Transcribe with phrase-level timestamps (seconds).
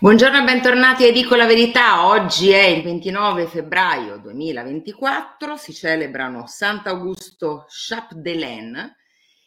[0.00, 2.06] Buongiorno e bentornati a Dico la Verità.
[2.06, 8.94] Oggi è il 29 febbraio 2024, si celebrano Sant'Augusto Chapdelaine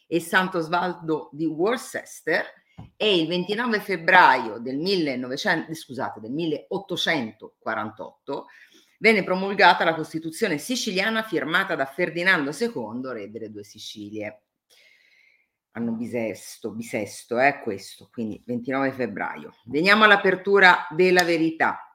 [0.06, 2.46] e Sant'Osvaldo di Worcester
[2.98, 8.46] e il 29 febbraio del, 1900, scusate, del 1848
[9.00, 14.42] venne promulgata la Costituzione siciliana firmata da Ferdinando II, re delle due Sicilie
[15.74, 19.56] anno bisesto, bisesto, è eh, questo, quindi 29 febbraio.
[19.66, 21.86] Veniamo all'apertura della verità.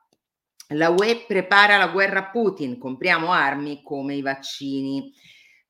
[0.71, 5.13] La UE prepara la guerra a Putin, compriamo armi come i vaccini.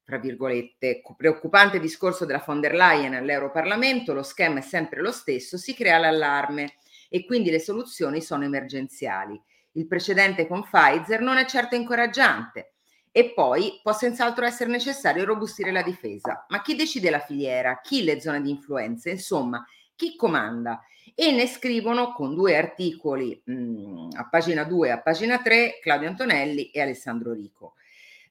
[0.02, 5.58] Tra virgolette, preoccupante discorso della von der Leyen all'Europarlamento, lo schema è sempre lo stesso,
[5.58, 6.74] si crea l'allarme
[7.08, 9.40] e quindi le soluzioni sono emergenziali.
[9.72, 12.75] Il precedente con Pfizer non è certo incoraggiante
[13.16, 16.44] e poi può senz'altro essere necessario robustire la difesa.
[16.50, 17.80] Ma chi decide la filiera?
[17.82, 19.08] Chi le zone di influenza?
[19.08, 20.82] Insomma, chi comanda?
[21.14, 25.78] E ne scrivono con due articoli mh, mm, a pagina 2 e a pagina 3
[25.80, 27.76] Claudio Antonelli e Alessandro Rico.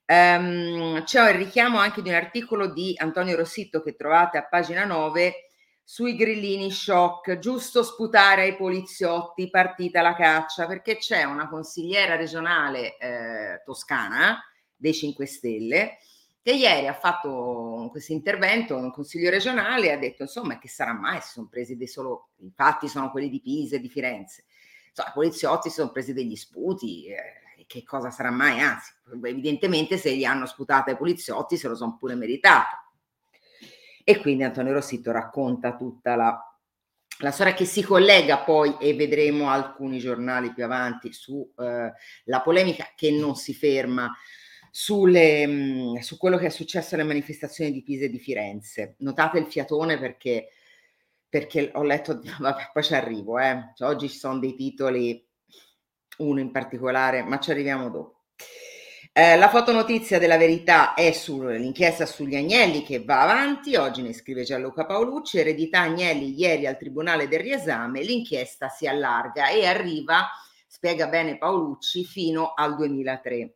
[0.06, 4.86] Um, c'è il richiamo anche di un articolo di Antonio Rossitto che trovate a pagina
[4.86, 5.48] 9
[5.84, 12.98] sui grillini shock, giusto sputare ai poliziotti, partita la caccia, perché c'è una consigliera regionale
[13.00, 14.40] eh, toscana
[14.76, 15.98] dei 5 Stelle,
[16.46, 20.94] che ieri ha fatto questo intervento in consiglio regionale e ha detto insomma che sarà
[20.94, 24.46] mai, si sono presi dei solo, i fatti sono quelli di Pisa e di Firenze,
[24.90, 28.92] insomma i poliziotti si sono presi degli sputi, eh, che cosa sarà mai, anzi
[29.24, 32.78] evidentemente se li hanno sputato ai poliziotti se lo sono pure meritato.
[34.04, 36.58] E quindi Antonio Rossitto racconta tutta la,
[37.20, 41.92] la storia che si collega poi, e vedremo alcuni giornali più avanti, sulla
[42.24, 44.16] eh, polemica che non si ferma
[44.78, 48.96] sulle, mhmm, su quello che è successo alle manifestazioni di Pisa e di Firenze.
[49.00, 50.50] Notate il fiatone perché,
[51.30, 53.72] perché ho letto, vabbè, poi ci arrivo, eh.
[53.74, 55.26] cioè, oggi ci sono dei titoli,
[56.18, 58.24] uno in particolare, ma ci arriviamo dopo.
[59.14, 64.44] Eh, la fotonotizia della verità è sull'inchiesta sugli Agnelli che va avanti, oggi ne scrive
[64.44, 70.28] Gianluca Paolucci, eredità Agnelli ieri al Tribunale del riesame, l'inchiesta si allarga e arriva,
[70.68, 73.55] spiega bene Paolucci, fino al 2003.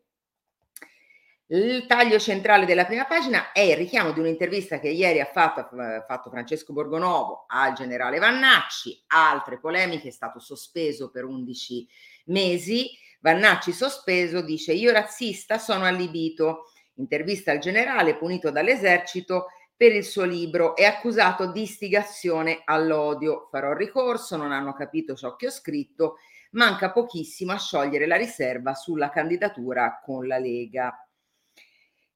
[1.52, 5.62] Il taglio centrale della prima pagina è il richiamo di un'intervista che ieri ha fatto,
[5.62, 11.88] ha fatto, Francesco Borgonovo al generale Vannacci, altre polemiche, è stato sospeso per 11
[12.26, 16.66] mesi, Vannacci sospeso dice io razzista sono allibito,
[16.98, 23.74] intervista al generale punito dall'esercito per il suo libro è accusato di istigazione all'odio, farò
[23.74, 26.18] ricorso, non hanno capito ciò che ho scritto,
[26.52, 31.09] manca pochissimo a sciogliere la riserva sulla candidatura con la Lega.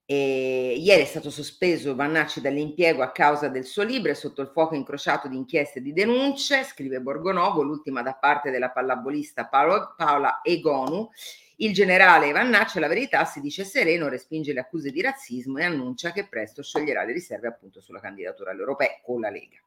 [0.06, 4.50] E ieri è stato sospeso Vannacci dall'impiego a causa del suo libro e sotto il
[4.50, 9.94] fuoco incrociato di inchieste e di denunce, scrive Borgonovo, l'ultima da parte della pallabolista Paolo,
[9.96, 11.09] Paola Egonu.
[11.58, 16.12] Il generale Vannacci, la verità, si dice sereno, respinge le accuse di razzismo e annuncia
[16.12, 19.58] che presto scioglierà le riserve appunto sulla candidatura all'Europea con la Lega.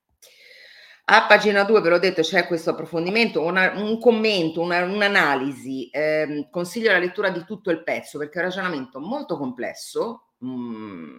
[1.09, 5.89] A pagina 2, ve l'ho detto, c'è questo approfondimento, una, un commento, una, un'analisi.
[5.89, 10.49] Eh, consiglio la lettura di tutto il pezzo perché è un ragionamento molto complesso, mh,
[10.49, 11.17] mm,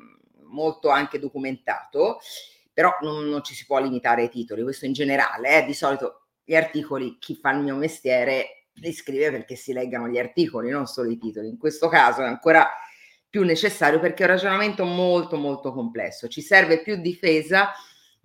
[0.50, 2.20] molto anche documentato,
[2.74, 6.28] però non, non, ci si può limitare ai titoli, questo in generale, eh, di solito
[6.44, 10.86] gli articoli, chi fa il mio mestiere li scrive perché si leggano gli articoli, non
[10.86, 11.48] solo i titoli.
[11.48, 12.69] In questo caso è ancora
[13.30, 17.72] più necessario perché è un ragionamento molto molto complesso, ci serve più difesa,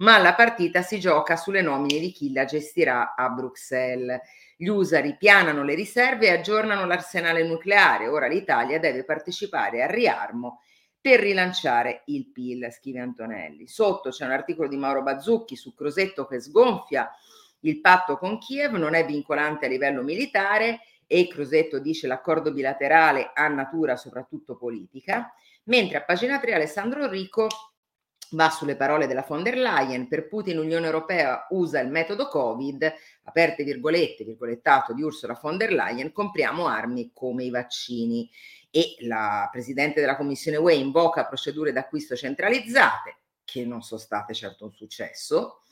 [0.03, 4.21] ma la partita si gioca sulle nomine di chi la gestirà a Bruxelles.
[4.57, 8.09] Gli USA ripianano le riserve e aggiornano l'arsenale nucleare.
[8.09, 10.61] Ora l'Italia deve partecipare al riarmo
[11.01, 13.69] per rilanciare il PIL, scrive Antonelli.
[13.69, 17.09] Sotto c'è un articolo di Mauro Bazzucchi su Crosetto che sgonfia
[17.61, 23.31] il patto con Kiev, non è vincolante a livello militare e Crosetto dice l'accordo bilaterale
[23.33, 25.33] ha natura soprattutto politica,
[25.65, 27.47] mentre a pagina 3 Alessandro Rico
[28.33, 32.93] va sulle parole della von der Leyen, per Putin l'Unione Europea usa il metodo Covid,
[33.25, 38.29] aperte virgolette, virgolettato di Ursula von der Leyen, compriamo armi come i vaccini
[38.71, 44.65] e la Presidente della Commissione UE invoca procedure d'acquisto centralizzate, che non sono state certo
[44.65, 45.63] un successo,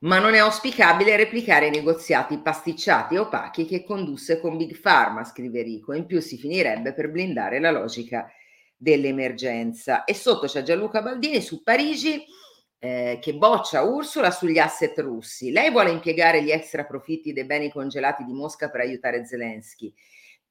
[0.00, 5.24] ma non è auspicabile replicare i negoziati pasticciati e opachi che condusse con Big Pharma,
[5.24, 8.30] scrive Rico, in più si finirebbe per blindare la logica
[8.78, 10.04] dell'emergenza.
[10.04, 12.24] E sotto c'è Gianluca Baldini su Parigi
[12.78, 15.50] eh, che boccia Ursula sugli asset russi.
[15.50, 19.92] Lei vuole impiegare gli extra profitti dei beni congelati di Mosca per aiutare Zelensky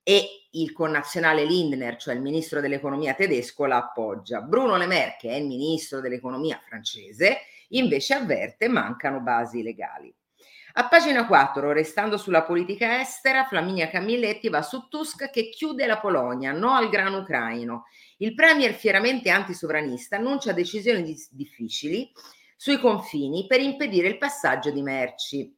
[0.03, 4.41] e il connazionale Lindner, cioè il ministro dell'economia tedesco, la appoggia.
[4.41, 7.39] Bruno Le Maire, che è il ministro dell'economia francese,
[7.69, 10.13] invece avverte mancano basi legali.
[10.79, 15.97] A pagina 4, restando sulla politica estera, Flaminia Camilletti va su Tusk che chiude la
[15.97, 17.85] Polonia, no al grano ucraino.
[18.17, 22.11] Il premier fieramente antisovranista annuncia decisioni difficili
[22.55, 25.51] sui confini per impedire il passaggio di merci.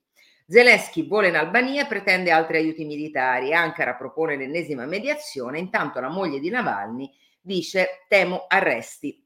[0.48, 3.54] Zelensky vola in Albania e pretende altri aiuti militari.
[3.54, 7.12] Ankara propone l'ennesima mediazione, intanto la moglie di Navalny
[7.42, 9.22] dice temo arresti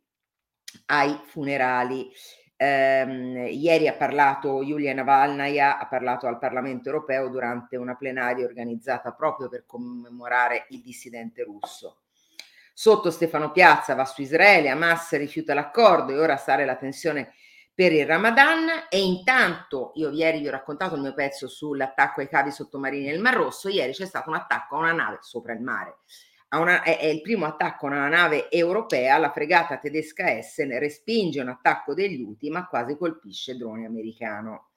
[0.88, 2.10] ai funerali.
[2.64, 9.12] Eh, ieri ha parlato Yulia Navalnaya, ha parlato al Parlamento europeo durante una plenaria organizzata
[9.12, 12.04] proprio per commemorare il dissidente russo.
[12.74, 17.34] Sotto Stefano Piazza va su Israele, Hamas rifiuta l'accordo e ora sale la tensione
[17.74, 22.30] per il Ramadan e intanto io ieri vi ho raccontato il mio pezzo sull'attacco ai
[22.30, 25.62] cavi sottomarini nel Mar Rosso, ieri c'è stato un attacco a una nave sopra il
[25.62, 25.98] mare.
[26.58, 31.42] Una, è, è, il primo attacco a una nave europea, la fregata tedesca Essen respinge
[31.42, 34.70] un attacco degli UTI ma quasi colpisce drone americano.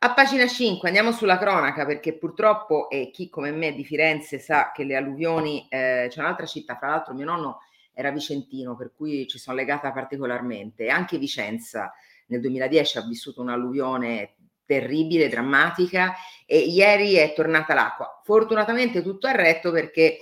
[0.00, 4.70] A pagina 5 andiamo sulla cronaca perché purtroppo e chi come me di Firenze sa
[4.72, 7.58] che le alluvioni, eh, c'è un'altra città, fra l'altro mio nonno
[7.92, 11.92] era vicentino per cui ci sono legata particolarmente, anche Vicenza
[12.26, 14.34] nel 2010 ha vissuto un'alluvione
[14.64, 16.14] terribile, drammatica
[16.46, 18.20] e ieri è tornata l'acqua.
[18.22, 20.18] Fortunatamente tutto è retto perché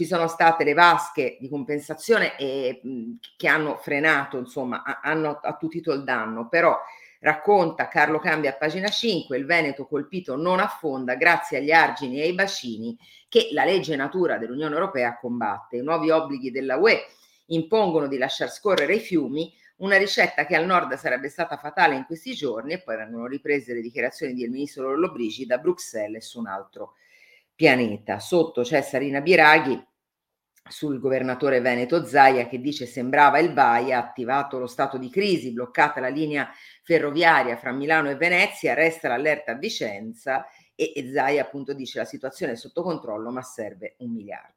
[0.00, 5.92] ci sono state le vasche di compensazione e, mh, che hanno frenato, insomma, hanno attutito
[5.92, 6.74] il danno, però
[7.18, 12.22] racconta Carlo Cambia a pagina 5, il Veneto colpito non affonda grazie agli argini e
[12.22, 12.96] ai bacini
[13.28, 15.76] che la legge natura dell'Unione Europea combatte.
[15.76, 17.04] I nuovi obblighi della UE
[17.48, 22.06] impongono di lasciar scorrere i fiumi, una ricetta che al nord sarebbe stata fatale in
[22.06, 26.46] questi giorni e poi vengono riprese le dichiarazioni del ministro Lollobrigida da Bruxelles su un
[26.46, 26.94] altro
[27.54, 28.18] pianeta.
[28.18, 29.88] Sotto c'è Sarina Biraghi
[30.68, 35.52] sul governatore Veneto Zaia che dice sembrava il Vaia, ha attivato lo stato di crisi,
[35.52, 36.48] bloccata la linea
[36.82, 42.04] ferroviaria fra Milano e Venezia, resta l'allerta a Vicenza e, e Zaia appunto dice la
[42.04, 44.54] situazione è sotto controllo ma serve un miliardo.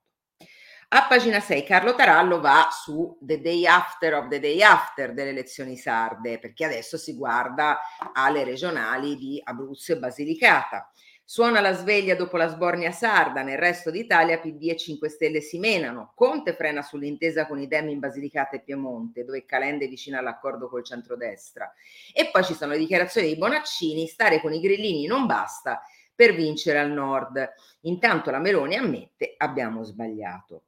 [0.96, 5.32] A pagina 6 Carlo Tarallo va su The Day After of the Day After delle
[5.32, 7.80] elezioni sarde, perché adesso si guarda
[8.14, 10.92] alle regionali di Abruzzo e Basilicata.
[11.26, 15.58] Suona la sveglia dopo la sbornia sarda, nel resto d'Italia PD e 5 Stelle si
[15.58, 16.12] menano.
[16.16, 20.68] Conte frena sull'intesa con i Dem in Basilicata e Piemonte, dove Calende è vicino all'accordo
[20.68, 21.72] col centrodestra.
[22.14, 25.82] E poi ci sono le dichiarazioni di Bonaccini, stare con i grillini non basta
[26.14, 27.54] per vincere al nord.
[27.82, 30.64] Intanto la Meloni ammette abbiamo sbagliato.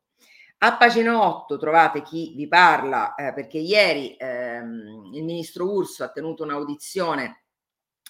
[0.59, 6.09] A pagina 8 trovate chi vi parla, eh, perché ieri ehm, il ministro Urso ha
[6.09, 7.44] tenuto un'audizione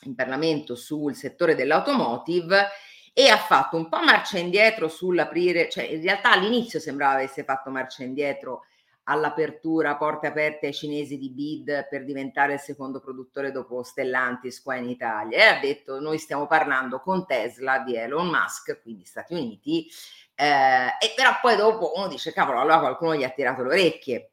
[0.03, 2.67] in Parlamento sul settore dell'automotive
[3.13, 7.69] e ha fatto un po' marcia indietro sull'aprire, cioè in realtà all'inizio sembrava avesse fatto
[7.69, 8.65] marcia indietro
[9.05, 14.75] all'apertura, porte aperte ai cinesi di BID per diventare il secondo produttore dopo Stellantis qua
[14.75, 19.33] in Italia e ha detto noi stiamo parlando con Tesla di Elon Musk, quindi Stati
[19.33, 19.87] Uniti,
[20.35, 24.29] eh, e però poi dopo uno dice, cavolo, allora qualcuno gli ha tirato le orecchie.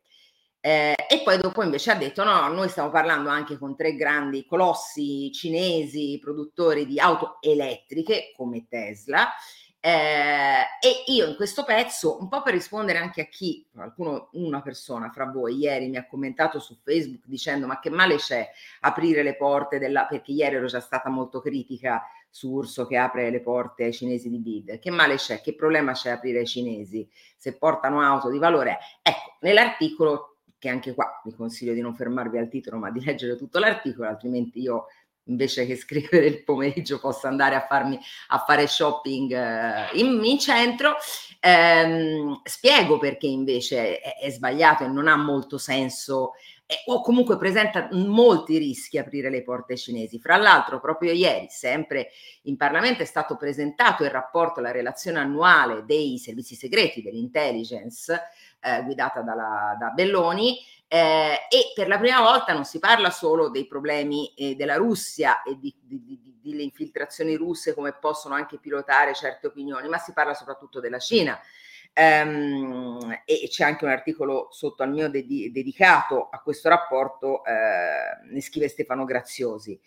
[0.64, 4.46] Eh, e poi dopo invece ha detto, no, noi stiamo parlando anche con tre grandi
[4.46, 9.28] colossi cinesi, produttori di auto elettriche come Tesla,
[9.80, 14.62] eh, e io in questo pezzo, un po' per rispondere anche a chi, qualcuno, una
[14.62, 18.48] persona fra voi ieri mi ha commentato su Facebook dicendo ma che male c'è
[18.82, 23.30] aprire le porte della, perché ieri ero già stata molto critica su Urso che apre
[23.30, 27.10] le porte ai cinesi di bid, che male c'è, che problema c'è aprire ai cinesi
[27.36, 28.78] se portano auto di valore?
[29.02, 30.31] Ecco, nell'articolo,
[30.62, 34.06] che anche qua vi consiglio di non fermarvi al titolo ma di leggere tutto l'articolo,
[34.06, 34.86] altrimenti io
[35.24, 40.38] invece che scrivere il pomeriggio posso andare a, farmi, a fare shopping eh, in, in,
[40.38, 40.94] centro.
[41.40, 46.34] Ehm, spiego perché invece è, è, sbagliato e non ha molto senso
[46.86, 50.18] o comunque presenta molti rischi aprire le porte cinesi.
[50.18, 52.10] Fra l'altro proprio ieri, sempre
[52.42, 58.20] in Parlamento, è stato presentato il rapporto, la relazione annuale dei servizi segreti dell'intelligence
[58.62, 60.58] eh, guidata dalla, da Belloni
[60.92, 65.42] eh, e per la prima volta non si parla solo dei problemi eh, della Russia
[65.42, 70.12] e di, di, di, delle infiltrazioni russe come possono anche pilotare certe opinioni, ma si
[70.12, 71.40] parla soprattutto della Cina.
[71.94, 78.30] Um, e c'è anche un articolo sotto al mio dedi- dedicato a questo rapporto, eh,
[78.30, 79.80] ne scrive Stefano Graziosi.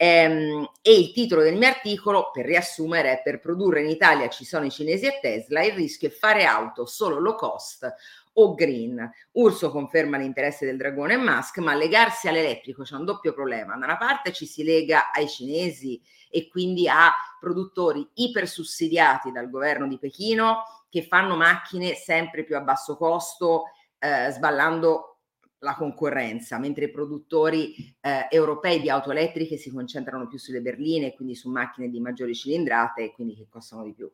[0.00, 4.44] Um, e il titolo del mio articolo, per riassumere, è per produrre in Italia ci
[4.44, 7.92] sono i cinesi e Tesla, il rischio è fare auto solo low cost
[8.34, 9.10] o green.
[9.32, 13.76] Urso conferma l'interesse del dragone e Musk, ma legarsi all'elettrico c'è un doppio problema.
[13.76, 16.00] Da una parte ci si lega ai cinesi
[16.30, 22.60] e quindi a produttori ipersussidiati dal governo di Pechino che fanno macchine sempre più a
[22.60, 23.64] basso costo,
[23.98, 25.17] eh, sballando
[25.60, 31.14] la concorrenza, mentre i produttori eh, europei di auto elettriche si concentrano più sulle berline,
[31.14, 34.10] quindi su macchine di maggiori cilindrate e quindi che costano di più.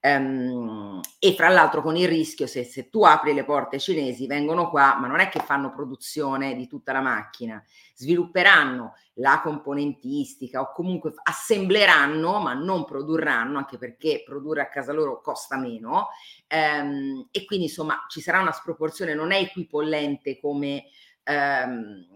[0.00, 4.70] Um, e fra l'altro con il rischio, se, se tu apri le porte cinesi, vengono
[4.70, 7.62] qua, ma non è che fanno produzione di tutta la macchina,
[7.96, 15.22] svilupperanno la componentistica o comunque assembleranno, ma non produrranno, anche perché produrre a casa loro
[15.22, 16.08] costa meno.
[16.54, 20.84] Um, e quindi insomma ci sarà una sproporzione, non è equipollente come
[21.24, 22.06] um,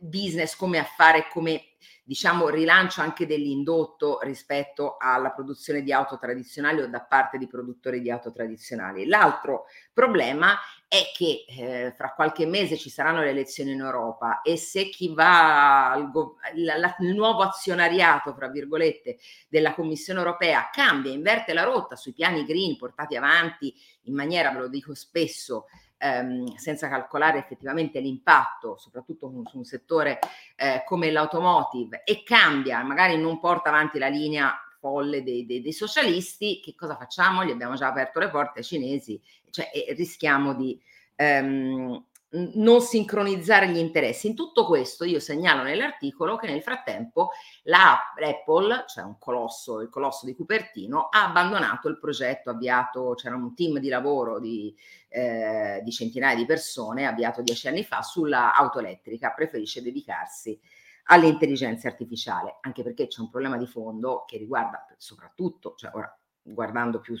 [0.00, 1.75] business, come affare, come
[2.06, 8.00] diciamo rilancio anche dell'indotto rispetto alla produzione di auto tradizionali o da parte di produttori
[8.00, 9.06] di auto tradizionali.
[9.06, 14.56] L'altro problema è che eh, fra qualche mese ci saranno le elezioni in Europa e
[14.56, 20.70] se chi va al go- la, la, il nuovo azionariato, fra virgolette, della Commissione europea
[20.70, 25.64] cambia, inverte la rotta sui piani green portati avanti in maniera, ve lo dico spesso,
[25.98, 30.18] ehm, senza calcolare effettivamente l'impatto, soprattutto su un settore
[30.56, 35.72] eh, come l'automotive, e cambia, magari non porta avanti la linea folle dei, dei, dei,
[35.72, 37.44] socialisti, che cosa facciamo?
[37.44, 40.80] Gli abbiamo già aperto le porte ai cinesi, cioè rischiamo di
[41.16, 44.26] ehm, non sincronizzare gli interessi.
[44.26, 47.30] In tutto questo io segnalo nell'articolo che nel frattempo
[47.64, 53.36] la Apple, cioè un colosso, il colosso di Cupertino, ha abbandonato il progetto avviato, c'era
[53.36, 54.74] un team di lavoro di,
[55.08, 60.58] eh, di centinaia di persone avviato dieci anni fa sulla auto elettrica, preferisce dedicarsi
[61.04, 67.00] all'intelligenza artificiale, anche perché c'è un problema di fondo che riguarda soprattutto, cioè ora guardando
[67.00, 67.16] più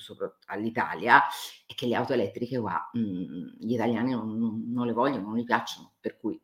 [0.46, 1.22] all'Italia,
[1.66, 5.28] è che le auto elettriche qua mh, mm, gli italiani non, non, non, le vogliono,
[5.28, 5.94] non gli piacciono.
[6.00, 6.40] Per cui,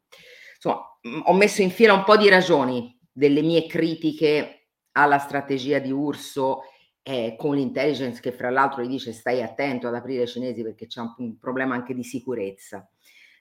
[0.54, 5.78] insomma, mh, ho messo in fila un po' di ragioni delle mie critiche alla strategia
[5.78, 6.62] di Urso
[7.02, 10.86] eh, con l'intelligence che fra l'altro gli dice stai attento ad aprire i cinesi perché
[10.86, 12.88] c'è un, un problema anche di sicurezza.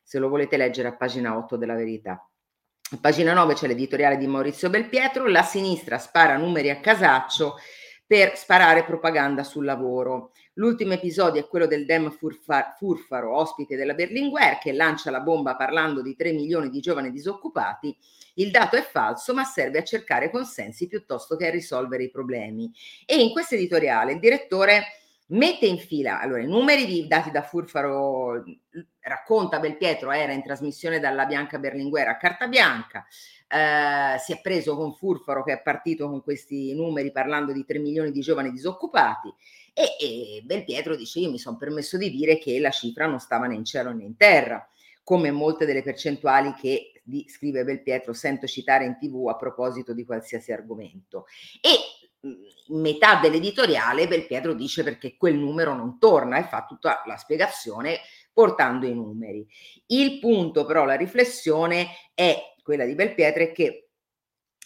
[0.04, 2.26] Se lo volete leggere a pagina 8 della verità.
[2.94, 7.56] A pagina 9 c'è l'editoriale di Maurizio Belpietro, la sinistra spara numeri a casaccio
[8.12, 10.34] per sparare propaganda sul lavoro.
[10.56, 15.56] L'ultimo episodio è quello del Dem Furfa- Furfaro, ospite della Berlinguer, che lancia la bomba
[15.56, 17.98] parlando di 3 milioni di giovani disoccupati.
[18.34, 22.70] Il dato è falso, ma serve a cercare consensi piuttosto che a risolvere i problemi.
[23.06, 24.88] E in questo editoriale il direttore
[25.28, 28.44] mette in fila allora i numeri dati da Furfaro,
[29.00, 33.06] racconta Belpietro, era in trasmissione dalla Bianca Berlinguer a carta bianca,
[33.52, 37.80] eh, si è preso con Furfaro che è partito con questi numeri parlando di 3
[37.80, 39.34] milioni di giovani disoccupati
[39.74, 43.48] e, e Belpietro dice io mi sono permesso di dire che la cifra non stava
[43.48, 44.68] né in cielo né in terra,
[45.04, 50.06] come molte delle percentuali che di, scrive Belpietro sento citare in tv a proposito di
[50.06, 51.26] qualsiasi argomento.
[51.60, 52.28] E
[52.68, 58.00] metà dell'editoriale Belpietro dice perché quel numero non torna e fa tutta la spiegazione
[58.32, 59.46] portando i numeri.
[59.88, 63.92] Il punto però, la riflessione è quella di Belpietre, che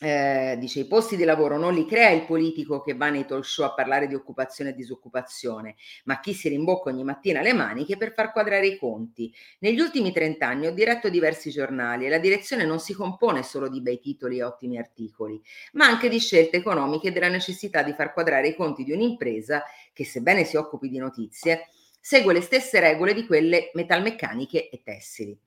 [0.02, 3.46] eh, dice i posti di lavoro non li crea il politico che va nei talk
[3.46, 7.96] show a parlare di occupazione e disoccupazione, ma chi si rimbocca ogni mattina le maniche
[7.96, 9.34] per far quadrare i conti.
[9.60, 13.82] Negli ultimi trent'anni ho diretto diversi giornali e la direzione non si compone solo di
[13.82, 15.42] bei titoli e ottimi articoli,
[15.74, 19.64] ma anche di scelte economiche e della necessità di far quadrare i conti di un'impresa
[19.94, 21.70] che, sebbene si occupi di notizie,
[22.02, 25.45] segue le stesse regole di quelle metalmeccaniche e tessili.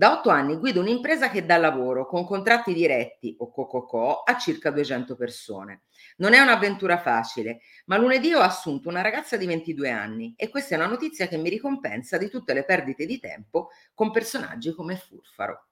[0.00, 4.70] Da otto anni guido un'impresa che dà lavoro con contratti diretti o co-co-co a circa
[4.70, 5.82] 200 persone.
[6.16, 10.74] Non è un'avventura facile, ma lunedì ho assunto una ragazza di 22 anni e questa
[10.74, 14.96] è una notizia che mi ricompensa di tutte le perdite di tempo con personaggi come
[14.96, 15.66] Furfaro.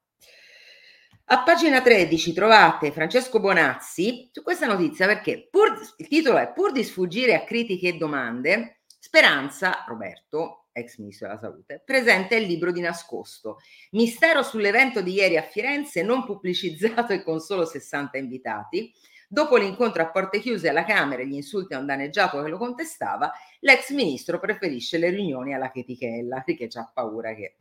[1.31, 6.73] A pagina 13 trovate Francesco Bonazzi su questa notizia perché pur, il titolo è Pur
[6.73, 12.73] di sfuggire a critiche e domande, Speranza, Roberto, ex ministro della salute, presenta il libro
[12.73, 13.59] di nascosto.
[13.93, 18.93] Mistero sull'evento di ieri a Firenze, non pubblicizzato e con solo 60 invitati.
[19.29, 22.57] Dopo l'incontro a porte chiuse alla Camera e gli insulti a un danneggiato che lo
[22.57, 23.31] contestava,
[23.61, 27.57] l'ex ministro preferisce le riunioni alla chetichella perché ha paura che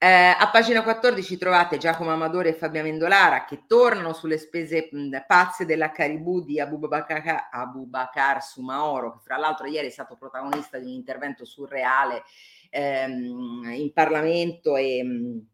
[0.00, 0.06] eh,
[0.38, 5.66] a pagina 14 trovate Giacomo Amadori e Fabio Mendolara che tornano sulle spese mh, pazze
[5.66, 10.92] della Caribou di Abubakar, Abubakar Sumaoro, che fra l'altro ieri è stato protagonista di un
[10.92, 12.22] intervento surreale
[12.70, 15.46] ehm, in Parlamento e mh,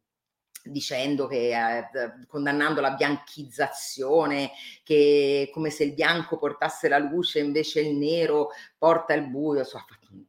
[0.64, 1.88] dicendo che eh,
[2.26, 4.50] condannando la bianchizzazione,
[4.82, 9.78] che come se il bianco portasse la luce invece il nero porta il buio, so,
[9.78, 10.22] ha fatto un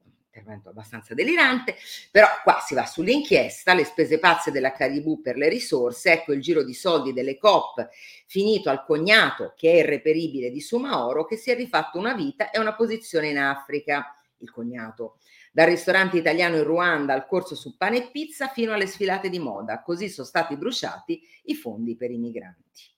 [0.46, 1.76] intervento abbastanza delirante,
[2.12, 6.42] però qua si va sull'inchiesta, le spese pazze della Caribou per le risorse, ecco il
[6.42, 7.88] giro di soldi delle COP
[8.28, 12.60] finito al cognato che è irreperibile di Sumaoro che si è rifatto una vita e
[12.60, 15.18] una posizione in Africa, il cognato
[15.52, 19.40] dal ristorante italiano in Ruanda al corso su pane e pizza fino alle sfilate di
[19.40, 22.94] moda, così sono stati bruciati i fondi per i migranti.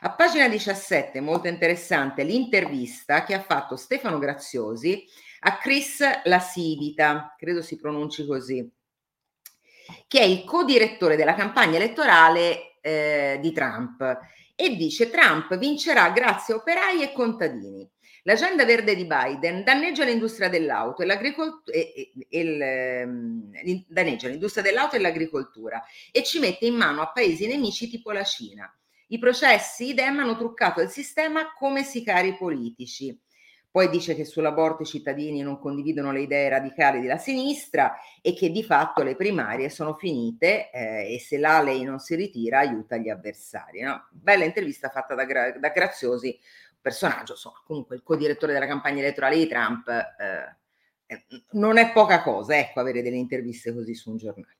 [0.00, 5.06] A pagina 17, molto interessante, l'intervista che ha fatto Stefano Graziosi
[5.46, 8.66] a Chris Lasivita, credo si pronunci così,
[10.08, 14.20] che è il co-direttore della campagna elettorale eh, di Trump
[14.54, 17.86] e dice Trump vincerà grazie a operai e contadini.
[18.22, 24.96] L'agenda verde di Biden danneggia l'industria dell'auto e, e, e, il, ehm, danneggia l'industria dell'auto
[24.96, 28.74] e l'agricoltura e ci mette in mano a paesi nemici tipo la Cina.
[29.08, 33.14] I processi idem hanno truccato il sistema come sicari politici.
[33.74, 38.50] Poi dice che sull'aborto i cittadini non condividono le idee radicali della sinistra e che
[38.50, 43.08] di fatto le primarie sono finite eh, e se l'Alei non si ritira aiuta gli
[43.08, 43.80] avversari.
[43.80, 44.06] No?
[44.12, 46.38] Bella intervista fatta da, da Graziosi,
[46.80, 49.88] personaggio, insomma, comunque il co-direttore della campagna elettorale di Trump.
[49.88, 50.56] Eh,
[51.06, 54.58] eh, non è poca cosa, ecco, avere delle interviste così su un giornale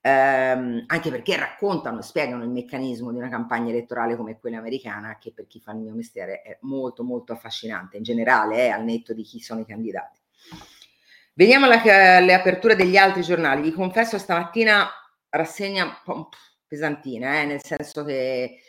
[0.00, 5.18] ehm, anche perché raccontano e spiegano il meccanismo di una campagna elettorale come quella americana,
[5.18, 8.84] che per chi fa il mio mestiere è molto molto affascinante, in generale è al
[8.84, 10.20] netto di chi sono i candidati.
[11.36, 13.62] Veniamo alle aperture degli altri giornali.
[13.62, 14.88] Vi confesso stamattina
[15.30, 16.28] rassegna un po'
[16.66, 18.60] pesantina, eh, nel senso che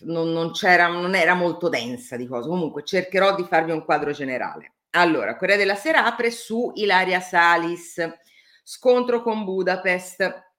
[0.00, 2.48] non, non, c'era, non era molto densa di cose.
[2.48, 4.74] Comunque cercherò di farvi un quadro generale.
[4.90, 8.00] Allora, Corriere della Sera apre su Ilaria Salis
[8.70, 10.52] scontro con Budapest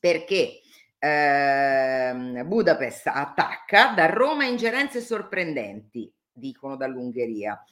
[0.00, 0.60] perché
[0.98, 7.62] eh, Budapest attacca da Roma ingerenze sorprendenti, dicono dall'Ungheria.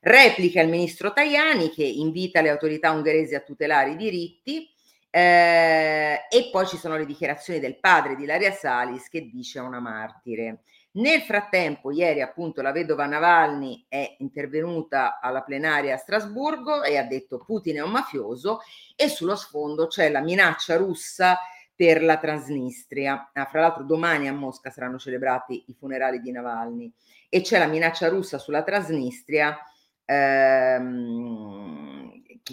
[0.00, 4.70] Replica il ministro Tajani che invita le autorità ungheresi a tutelare i diritti
[5.10, 9.64] eh, e poi ci sono le dichiarazioni del padre di Laria Salis che dice a
[9.64, 10.62] una martire.
[10.96, 17.02] Nel frattempo, ieri appunto la vedova Navalny è intervenuta alla plenaria a Strasburgo e ha
[17.04, 18.60] detto Putin è un mafioso
[18.94, 21.38] e sullo sfondo c'è la minaccia russa
[21.74, 23.30] per la Transnistria.
[23.34, 26.90] Ah, fra l'altro domani a Mosca saranno celebrati i funerali di Navalny
[27.28, 29.54] e c'è la minaccia russa sulla Transnistria
[30.02, 31.26] ehm,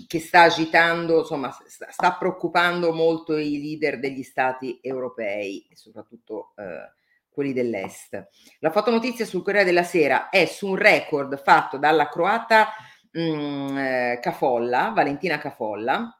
[0.06, 7.01] che sta agitando, insomma, sta, preoccupando molto i leader degli stati europei e soprattutto eh,
[7.33, 8.27] quelli dell'est.
[8.59, 12.69] La fotonotizia sul Corriere della Sera è su un record fatto dalla croata
[13.11, 16.15] mh, mm, eh, Cafolla, Valentina Cafolla,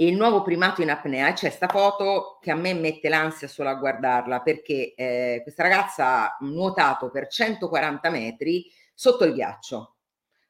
[0.00, 1.32] e il nuovo primato in apnea.
[1.34, 6.06] C'è questa foto che a me mette l'ansia solo a guardarla perché eh, questa ragazza
[6.06, 9.96] ha nuotato per 140 metri sotto il ghiaccio,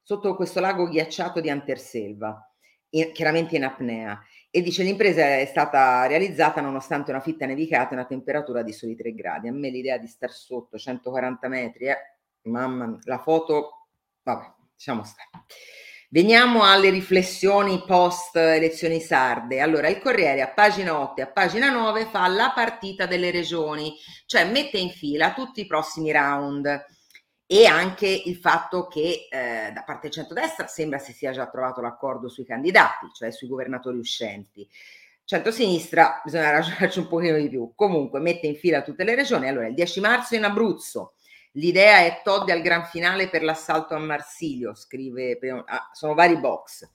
[0.02, 2.48] sotto questo lago ghiacciato di Anterselva,
[2.90, 7.94] in, chiaramente in apnea e dice l'impresa è stata realizzata nonostante una fitta nevicata e
[7.94, 9.48] una temperatura di soli 3 gradi.
[9.48, 11.96] A me l'idea di star sotto 140 metri, eh,
[12.42, 13.86] mamma, la foto,
[14.22, 15.28] vabbè, diciamo stare.
[16.12, 19.60] Veniamo alle riflessioni post elezioni sarde.
[19.60, 23.94] Allora, il Corriere a pagina 8 e a pagina 9 fa la partita delle regioni,
[24.26, 26.66] cioè mette in fila tutti i prossimi round
[27.52, 31.80] e anche il fatto che eh, da parte del centrodestra sembra si sia già trovato
[31.80, 34.68] l'accordo sui candidati, cioè sui governatori uscenti.
[35.24, 37.72] Centrosinistra bisogna ragionarci un pochino di più.
[37.74, 39.48] Comunque mette in fila tutte le regioni.
[39.48, 41.14] Allora, il 10 marzo in Abruzzo.
[41.54, 45.36] L'idea è Toddi al gran finale per l'assalto a Marsilio, scrive,
[45.66, 46.88] ah, sono vari box.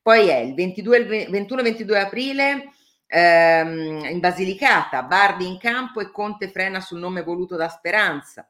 [0.00, 2.70] Poi è il 21-22 aprile
[3.06, 8.48] ehm, in Basilicata, Bardi in campo e Conte frena sul nome voluto da Speranza.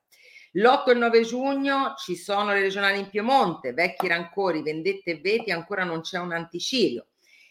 [0.52, 5.20] L'8 e il 9 giugno ci sono le regionali in Piemonte, vecchi rancori, vendette e
[5.20, 7.06] veti, ancora non c'è un anticirio.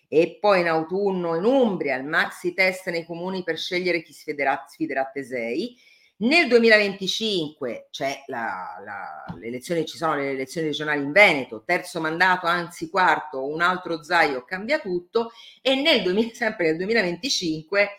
[0.08, 4.66] E poi in autunno in Umbria il maxi test nei comuni per scegliere chi sfiderà,
[4.68, 5.78] sfiderà Tesei.
[6.20, 12.02] Nel 2025 c'è la, la, le elezioni, ci sono le elezioni regionali in Veneto, terzo
[12.02, 15.32] mandato, anzi quarto, un altro Zaio cambia tutto
[15.62, 17.90] e nel 2000, sempre nel 2025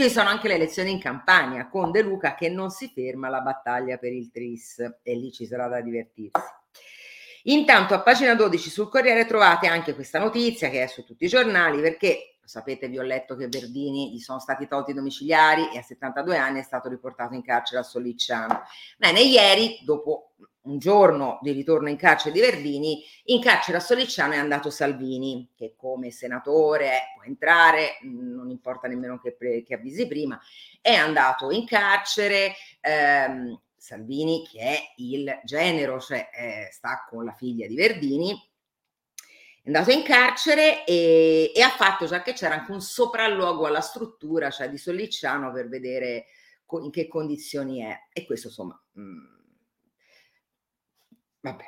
[0.00, 3.40] ci sono anche le elezioni in campagna con De Luca che non si ferma la
[3.40, 6.40] battaglia per il Tris e lì ci sarà da divertirsi.
[7.44, 11.28] Intanto a pagina 12 sul Corriere trovate anche questa notizia che è su tutti i
[11.28, 15.78] giornali perché sapete vi ho letto che Verdini gli sono stati tolti i domiciliari e
[15.78, 18.62] a 72 anni è stato riportato in carcere a Sollicciano.
[18.98, 20.32] Bene, ieri dopo
[20.62, 25.52] un giorno di ritorno in carcere di Verdini, in carcere a Sollicciano è andato Salvini,
[25.54, 30.36] che come senatore può entrare, mm, non importa nemmeno che, che avvisi prima,
[30.80, 32.54] è andato in carcere.
[32.80, 38.49] Ehm, Salvini, che è il genero, cioè eh, sta con la figlia di Verdini,
[39.62, 43.80] è andato in carcere e, e ha fatto già che c'era anche un sopralluogo alla
[43.80, 46.26] struttura, cioè di Sollicciano, per vedere
[46.64, 48.08] co- in che condizioni è.
[48.12, 48.80] E questo insomma...
[48.92, 49.38] Mh, mm,
[51.42, 51.64] Vabbè,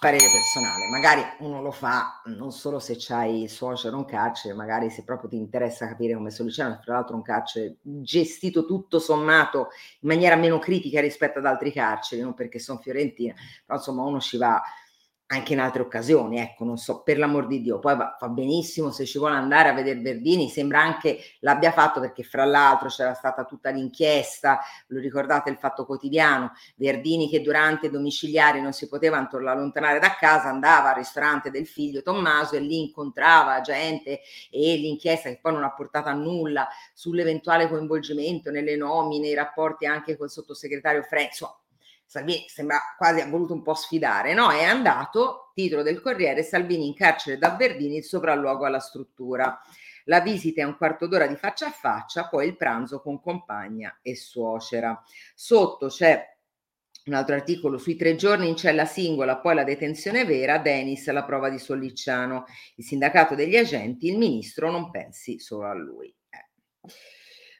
[0.00, 4.90] parere personale, magari uno lo fa non solo se c'hai il suocero un carcere, magari
[4.90, 9.68] se proprio ti interessa capire come soluziona, tra l'altro un carcere gestito tutto sommato
[10.00, 14.18] in maniera meno critica rispetto ad altri carceri, non perché sono fiorentina, però insomma uno
[14.18, 14.60] ci va
[15.26, 18.90] anche in altre occasioni, ecco, non so, per l'amor di Dio, poi va, fa benissimo
[18.90, 23.14] se ci vuole andare a vedere Verdini, sembra anche l'abbia fatto perché fra l'altro c'era
[23.14, 28.86] stata tutta l'inchiesta, lo ricordate il fatto quotidiano, Verdini che durante i domiciliari non si
[28.86, 34.76] poteva allontanare da casa, andava al ristorante del figlio Tommaso e lì incontrava gente e
[34.76, 40.18] l'inchiesta che poi non ha portato a nulla sull'eventuale coinvolgimento nelle nomine, i rapporti anche
[40.18, 41.58] col sottosegretario insomma,
[42.14, 44.48] Salvini sembra quasi ha voluto un po' sfidare, no?
[44.52, 49.60] È andato, titolo del Corriere, Salvini in carcere da Verdini, il sopralluogo alla struttura.
[50.04, 53.98] La visita è un quarto d'ora di faccia a faccia, poi il pranzo con compagna
[54.00, 55.02] e suocera.
[55.34, 56.24] Sotto c'è
[57.06, 61.24] un altro articolo sui tre giorni in cella singola, poi la detenzione vera, Denis la
[61.24, 62.44] prova di Sollicciano,
[62.76, 66.14] il sindacato degli agenti, il ministro non pensi solo a lui.
[66.30, 66.92] Eh.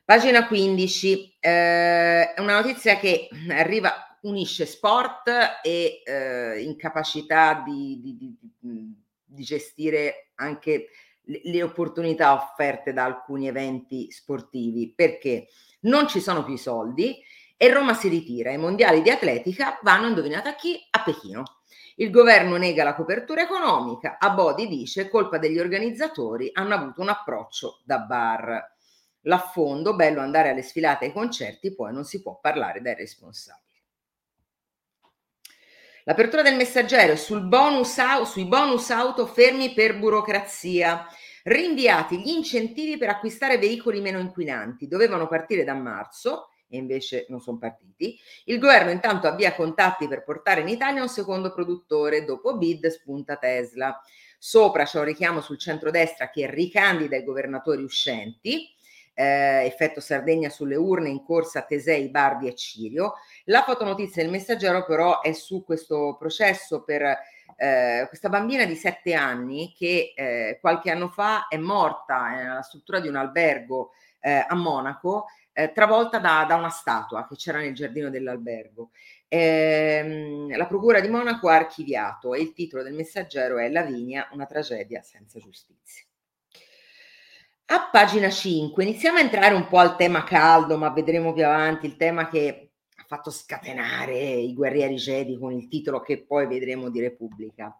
[0.04, 5.30] Pagina 15, eh, una notizia che arriva unisce sport
[5.62, 8.36] e eh, incapacità di, di, di,
[9.26, 10.88] di, gestire anche
[11.22, 15.48] le, opportunità offerte da alcuni eventi sportivi perché
[15.80, 17.16] non ci sono più i soldi
[17.56, 18.50] e Roma si ritira.
[18.50, 20.78] I mondiali di atletica vanno, indovinate a chi?
[20.90, 21.42] A Pechino.
[21.96, 27.08] Il governo nega la copertura economica, a Bodi dice colpa degli organizzatori, hanno avuto un
[27.08, 28.72] approccio da bar.
[29.26, 33.63] L'affondo, bello andare alle sfilate ai concerti, poi non si può parlare dai responsabili.
[36.06, 41.06] L'apertura del messaggero sul bonus sui bonus auto fermi per burocrazia.
[41.44, 44.86] Rinviati gli incentivi per acquistare veicoli meno inquinanti.
[44.86, 48.18] Dovevano partire da marzo e invece non sono partiti.
[48.44, 52.26] Il governo intanto avvia contatti per portare in Italia un secondo produttore.
[52.26, 53.98] Dopo bid spunta Tesla.
[54.38, 58.74] Sopra c'è un richiamo sul centrodestra che ricandida i governatori uscenti
[59.14, 63.14] eh, effetto Sardegna sulle urne in corsa Tesei, Bardi e Cirio.
[63.44, 67.02] La fotonotizia del messaggero però è su questo processo per
[67.56, 73.00] eh, questa bambina di sette anni che eh, qualche anno fa è morta nella struttura
[73.00, 77.74] di un albergo eh, a Monaco, eh, travolta da, da, una statua che c'era nel
[77.74, 78.90] giardino dell'albergo.
[79.28, 84.46] Ehm, la Procura di Monaco ha archiviato e il titolo del messaggero è Lavinia, una
[84.46, 86.04] tragedia senza giustizia.
[87.66, 91.86] A pagina 5 iniziamo a entrare un po' al tema caldo, ma vedremo più avanti
[91.86, 92.73] il tema che
[93.06, 97.76] fatto scatenare i guerrieri Jedi con il titolo che poi vedremo di Repubblica.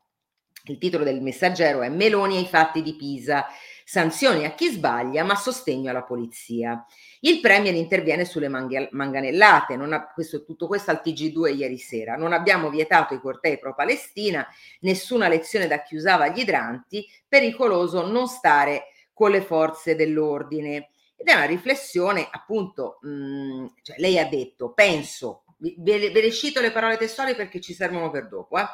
[0.67, 3.47] Il titolo del messaggero è Meloni ai fatti di Pisa,
[3.85, 6.87] sanzioni a chi sbaglia ma sostegno alla polizia.
[7.21, 12.17] Il Premier interviene sulle manganellate, ha, questo, tutto questo al TG2 ieri sera.
[12.17, 14.47] Non abbiamo vietato i cortei pro-Palestina,
[14.81, 20.89] nessuna lezione da chi usava gli idranti, pericoloso non stare con le forze dell'ordine.
[21.17, 26.33] Ed è una riflessione, appunto, mh, mm, cioè lei ha detto, penso, ve, ve le
[26.33, 28.67] cito le parole testuali perché ci servono per dopo, eh?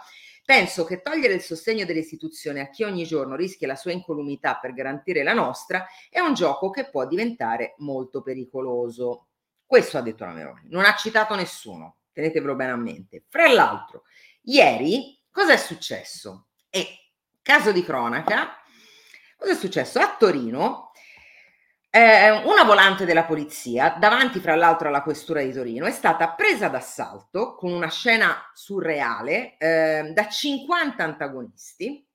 [0.45, 4.57] Penso che togliere il sostegno delle istituzioni a chi ogni giorno rischia la sua incolumità
[4.57, 9.29] per garantire la nostra è un gioco che può diventare molto pericoloso.
[9.65, 13.23] Questo ha detto la Meloni, non ha citato nessuno, tenetevelo bene a mente.
[13.29, 14.03] Fra l'altro,
[14.43, 16.49] ieri cosa è successo?
[16.69, 18.61] E caso di cronaca,
[19.41, 19.99] Cosa è successo?
[20.01, 20.90] A Torino
[21.91, 26.69] eh, una volante della polizia, davanti fra l'altro alla questura di Torino, è stata presa
[26.69, 32.07] d'assalto con una scena surreale eh, da 50 antagonisti,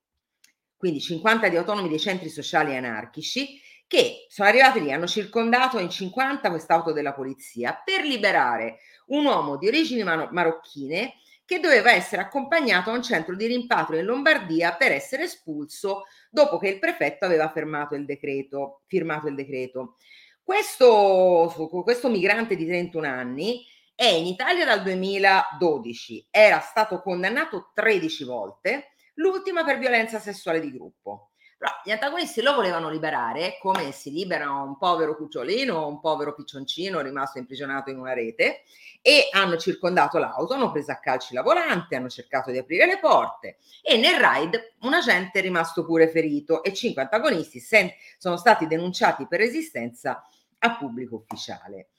[0.78, 5.90] quindi 50 di autonomi dei centri sociali anarchici, che sono arrivati lì, hanno circondato in
[5.90, 12.90] 50 quest'auto della polizia per liberare un uomo di origini marocchine che doveva essere accompagnato
[12.90, 17.52] a un centro di rimpatrio in Lombardia per essere espulso dopo che il prefetto aveva
[17.96, 18.82] il decreto.
[18.88, 19.98] Firmato il decreto.
[20.44, 28.24] Questo, questo migrante di 31 anni è in Italia dal 2012, era stato condannato 13
[28.26, 31.32] volte, l'ultima per violenza sessuale di gruppo.
[31.58, 37.00] Però gli antagonisti lo volevano liberare come si libera un povero cucciolino, un povero piccioncino
[37.00, 38.64] rimasto imprigionato in una rete
[39.02, 43.00] e hanno circondato l'auto, hanno preso a calci la volante, hanno cercato di aprire le
[43.00, 48.36] porte e nel raid un agente è rimasto pure ferito e cinque antagonisti sen- sono
[48.36, 50.28] stati denunciati per resistenza
[50.60, 51.90] a pubblico ufficiale.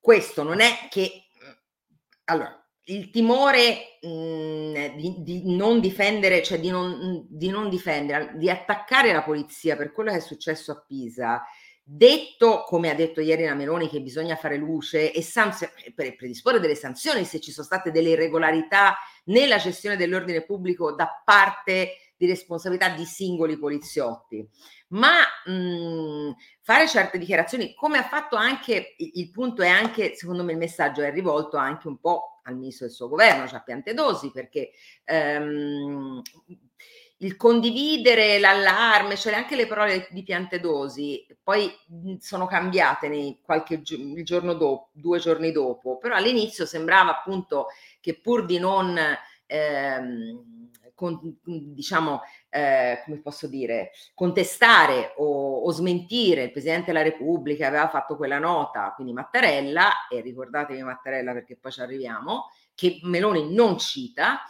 [0.00, 1.26] Questo non è che...
[2.24, 8.32] Allora, il timore mh, mhmm, di, di, non difendere, cioè di non, di non difendere,
[8.36, 11.42] di attaccare la polizia per quello che è successo a Pisa,
[11.84, 16.60] detto, come ha detto ieri la Meloni, che bisogna fare luce e sanzio- per predisporre
[16.60, 22.28] delle sanzioni se ci sono state delle irregolarità nella gestione dell'ordine pubblico da parte di
[22.28, 24.48] responsabilità di singoli poliziotti.
[24.88, 30.44] Ma mh, mhmm, fare certe dichiarazioni, come ha fatto anche, il, punto è anche, secondo
[30.44, 33.62] me il messaggio è rivolto anche un po' al ministro del suo governo, cioè a
[33.62, 34.70] Piantedosi, perché
[35.04, 36.22] ehm,
[37.18, 43.82] il condividere l'allarme, cioè anche le parole di Piantedosi, poi mhmm, sono cambiate nei qualche
[43.84, 47.66] il giorno dopo, due giorni dopo, però all'inizio sembrava appunto
[48.00, 48.96] che pur di non
[49.46, 50.61] ehm,
[50.94, 57.88] con, diciamo, eh, come posso dire, contestare o, o, smentire il Presidente della Repubblica aveva
[57.88, 63.78] fatto quella nota, quindi Mattarella, e ricordatevi Mattarella perché poi ci arriviamo, che Meloni non
[63.78, 64.42] cita,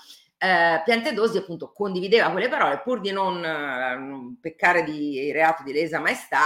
[0.43, 6.01] eh, Piantedosi appunto condivideva quelle parole pur di non eh, peccare di reato di lesa
[6.01, 6.41] maestà,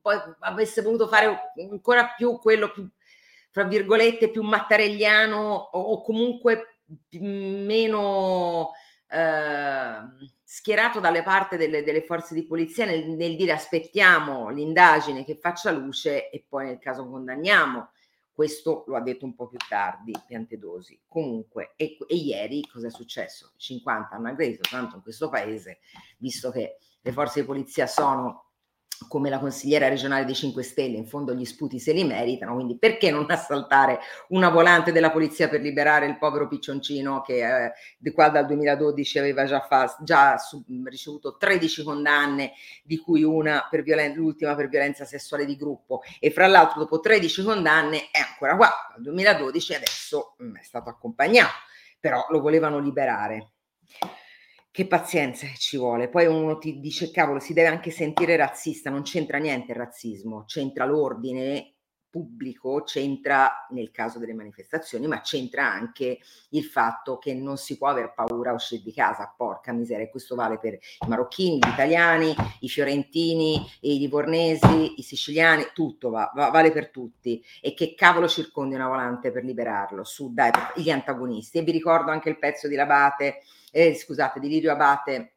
[0.00, 2.88] poi avesse voluto fare ancora più quello più,
[3.50, 6.78] fra virgolette, più mattarelliano o, o comunque
[7.18, 8.72] meno
[9.08, 15.38] eh, schierato dalle parti delle, delle, forze di polizia nel, nel dire aspettiamo l'indagine che
[15.40, 17.90] faccia luce e poi nel caso condanniamo.
[18.32, 21.00] Questo lo ha detto un po' più tardi Piantedosi.
[21.08, 23.52] Comunque, e, e ieri cosa è successo?
[23.56, 25.78] 50 hanno aggredito, tanto in questo paese,
[26.18, 28.45] visto che le forze di polizia sono
[29.08, 32.78] come la consigliera regionale dei 5 Stelle, in fondo gli sputi se li meritano, quindi
[32.78, 38.12] perché non assaltare una volante della polizia per liberare il povero piccioncino che eh, di
[38.12, 43.82] qua dal 2012 aveva già, fa, già su, ricevuto 13 condanne, di cui una per
[43.82, 46.02] violen- l'ultima per violenza sessuale di gruppo.
[46.18, 50.62] E fra l'altro dopo 13 condanne è ancora qua dal 2012 e adesso mh, è
[50.62, 51.52] stato accompagnato,
[52.00, 53.50] però lo volevano liberare
[54.76, 56.10] che pazienza ci vuole.
[56.10, 60.44] Poi uno ti dice, cavolo, si deve anche sentire razzista, non c'entra niente il razzismo,
[60.44, 61.76] c'entra l'ordine
[62.10, 66.18] pubblico, c'entra nel caso delle manifestazioni, ma c'entra anche
[66.50, 70.34] il fatto che non si può aver paura a uscire di casa, porca miseria, questo
[70.34, 76.50] vale per i marocchini, gli italiani, i fiorentini, i livornesi, i siciliani, tutto va, va,
[76.50, 77.42] vale per tutti.
[77.62, 80.04] E che cavolo circondi una volante per liberarlo?
[80.04, 81.56] Su, dai, gli antagonisti.
[81.56, 83.40] E vi ricordo anche il pezzo di Labate
[83.76, 85.32] eh, scusate, di Lirio Abate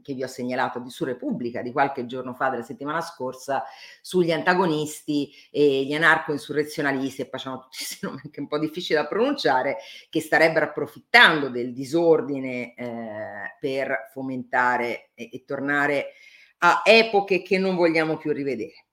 [0.00, 3.62] che vi ho segnalato di su Repubblica di qualche giorno fa, della settimana scorsa,
[4.00, 9.06] sugli antagonisti e gli anarco-insurrezionalisti, e facciamo tutti questi nomi anche un po' difficili da
[9.06, 9.76] pronunciare,
[10.08, 16.12] che starebbero approfittando del disordine eh, per fomentare e, e tornare
[16.58, 18.86] a epoche che non vogliamo più rivedere.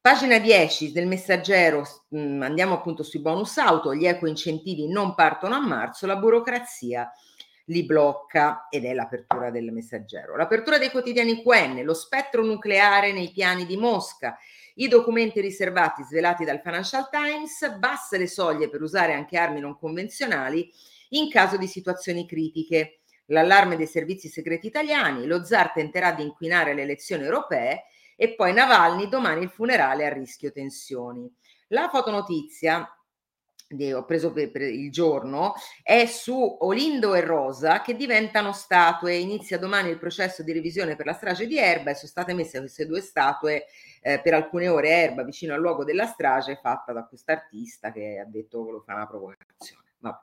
[0.00, 5.16] Pagina 10 del messaggero, mh, mm, andiamo appunto sui bonus auto, gli eco incentivi non
[5.16, 7.10] partono a marzo, la burocrazia
[7.66, 10.36] li blocca ed è l'apertura del messaggero.
[10.36, 14.36] L'apertura dei quotidiani QN, lo spettro nucleare nei piani di Mosca,
[14.74, 19.78] i documenti riservati svelati dal Financial Times, basse le soglie per usare anche armi non
[19.78, 20.70] convenzionali
[21.10, 26.74] in caso di situazioni critiche, l'allarme dei servizi segreti italiani, lo zar tenterà di inquinare
[26.74, 27.84] le elezioni europee
[28.16, 31.30] e poi Navalny domani il funerale a rischio tensioni.
[31.68, 32.88] La fotonotizia
[33.94, 39.16] ho preso per, per, il giorno, è su Olindo e Rosa che diventano statue.
[39.16, 42.58] Inizia domani il processo di revisione per la strage di Erba e sono state messe
[42.58, 43.64] queste due statue
[44.02, 48.28] eh, per alcune ore Erba, vicino al luogo della strage, fatta da quest'artista che ha
[48.28, 49.84] detto che lo fa una provocazione.
[49.98, 50.18] Vabbè.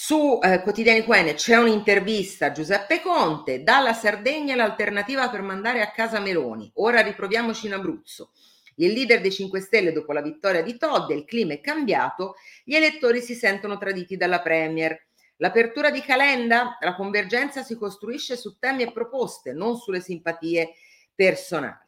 [0.00, 5.90] Su eh, Quotidiani QN c'è un'intervista a Giuseppe Conte, dalla Sardegna l'alternativa per mandare a
[5.90, 8.30] casa Meloni, ora riproviamoci in Abruzzo.
[8.78, 12.74] Il leader dei 5 Stelle dopo la vittoria di Todd, il clima è cambiato, gli
[12.74, 15.06] elettori si sentono traditi dalla Premier.
[15.36, 20.74] L'apertura di Calenda, la convergenza si costruisce su temi e proposte, non sulle simpatie
[21.14, 21.86] personali.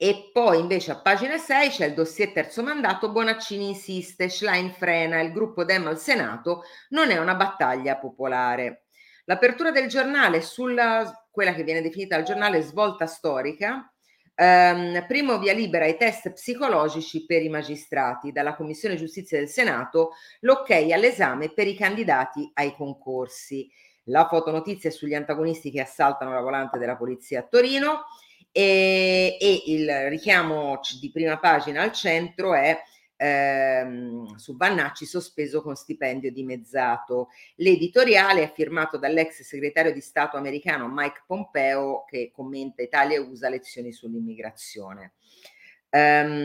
[0.00, 5.20] E poi invece a pagina 6 c'è il dossier terzo mandato, Bonaccini insiste, Schlein frena,
[5.20, 8.84] il gruppo Dem al Senato non è una battaglia popolare.
[9.24, 13.92] L'apertura del giornale sulla quella che viene definita al giornale svolta storica,
[14.40, 18.30] Um, primo via libera ai test psicologici per i magistrati.
[18.30, 23.68] Dalla Commissione Giustizia del Senato l'ok all'esame per i candidati ai concorsi.
[24.04, 28.04] La fotonotizia sugli antagonisti che assaltano la volante della polizia a Torino
[28.52, 32.80] e, e il richiamo di prima pagina al centro è
[33.18, 37.28] ehm, su Vannacci sospeso con stipendio dimezzato.
[37.56, 43.50] L'editoriale è firmato dall'ex segretario di Stato americano Mike Pompeo che commenta Italia e USA
[43.50, 45.12] lezioni sull'immigrazione.
[45.90, 46.38] Um,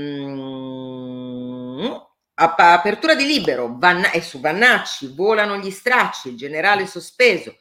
[2.36, 7.58] apertura di libero Vanna- e su Vannacci volano gli stracci, il generale sospeso.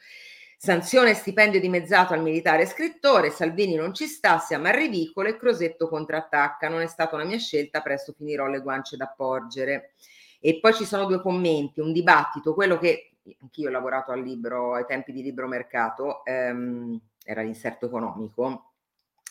[0.65, 5.89] Sanzione stipendio dimezzato al militare scrittore, Salvini non ci sta, siamo al ridicolo e Crosetto
[5.89, 9.95] contrattacca, non è stata una mia scelta, presto finirò le guance da porgere.
[10.39, 14.75] E poi ci sono due commenti, un dibattito, quello che anch'io ho lavorato al libro,
[14.75, 18.75] ai tempi di libro mercato, ehm, era l'inserto economico,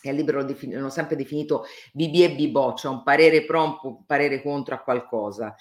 [0.02, 1.64] e al libro hanno sempre definito
[1.94, 5.56] BB e BBO, cioè un parere pro, un parere contro a qualcosa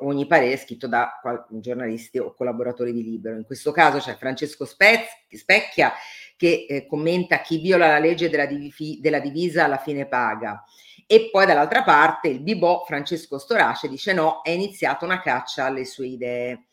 [0.00, 3.36] ogni parere è scritto da giornalisti o collaboratori di Libero.
[3.36, 5.92] In questo caso c'è Francesco Specchia
[6.36, 10.62] che eh, commenta chi viola la legge della, div- della, divisa alla fine paga.
[11.06, 15.84] E poi dall'altra parte il Bibò Francesco Storace dice no, è iniziata una caccia alle
[15.84, 16.66] sue idee.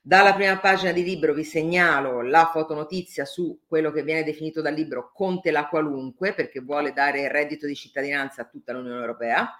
[0.00, 4.72] Dalla prima pagina di libro vi segnalo la fotonotizia su quello che viene definito dal
[4.72, 9.52] libro Conte la qualunque, perché vuole dare il reddito di cittadinanza a tutta l'Unione Europea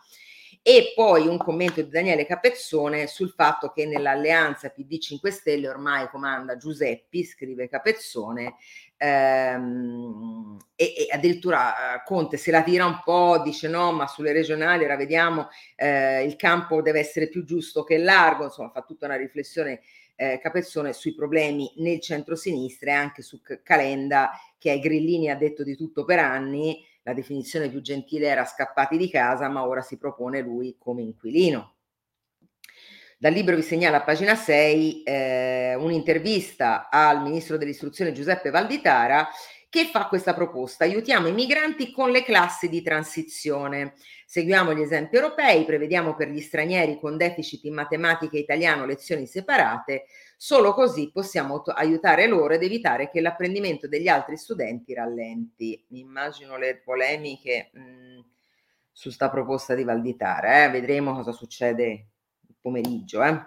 [0.69, 6.11] e poi un commento di Daniele Capezzone sul fatto che nell'alleanza PD 5 Stelle ormai
[6.11, 8.57] comanda Giuseppi, scrive Capezzone,
[8.99, 14.33] ehm, e, e, addirittura eh, Conte se la tira un po', dice no, ma sulle
[14.33, 19.07] regionali ora vediamo eh, il campo deve essere più giusto che largo, insomma fa tutta
[19.07, 19.81] una riflessione
[20.17, 25.63] eh, Capezzone sui problemi nel centro-sinistra e anche su Calenda che ai grillini ha detto
[25.63, 29.97] di tutto per anni la definizione più gentile era scappati di casa, ma ora si
[29.97, 31.77] propone lui come inquilino.
[33.17, 39.27] Dal libro vi segnala a pagina 6 eh, un'intervista al ministro dell'istruzione Giuseppe Valditara
[39.71, 40.85] che fa questa proposta.
[40.85, 43.95] Aiutiamo i migranti con le classi di transizione.
[44.27, 49.27] Seguiamo gli esempi europei, prevediamo per gli stranieri con deficit in matematica e italiano lezioni
[49.27, 55.85] separate, solo così possiamo aiutare loro ed evitare che l'apprendimento degli altri studenti rallenti.
[55.89, 58.19] Mi immagino le polemiche mh, mm,
[58.91, 60.71] su sta proposta di Valditara, eh?
[60.71, 62.07] vedremo cosa succede
[62.61, 63.23] pomeriggio.
[63.23, 63.41] Eh?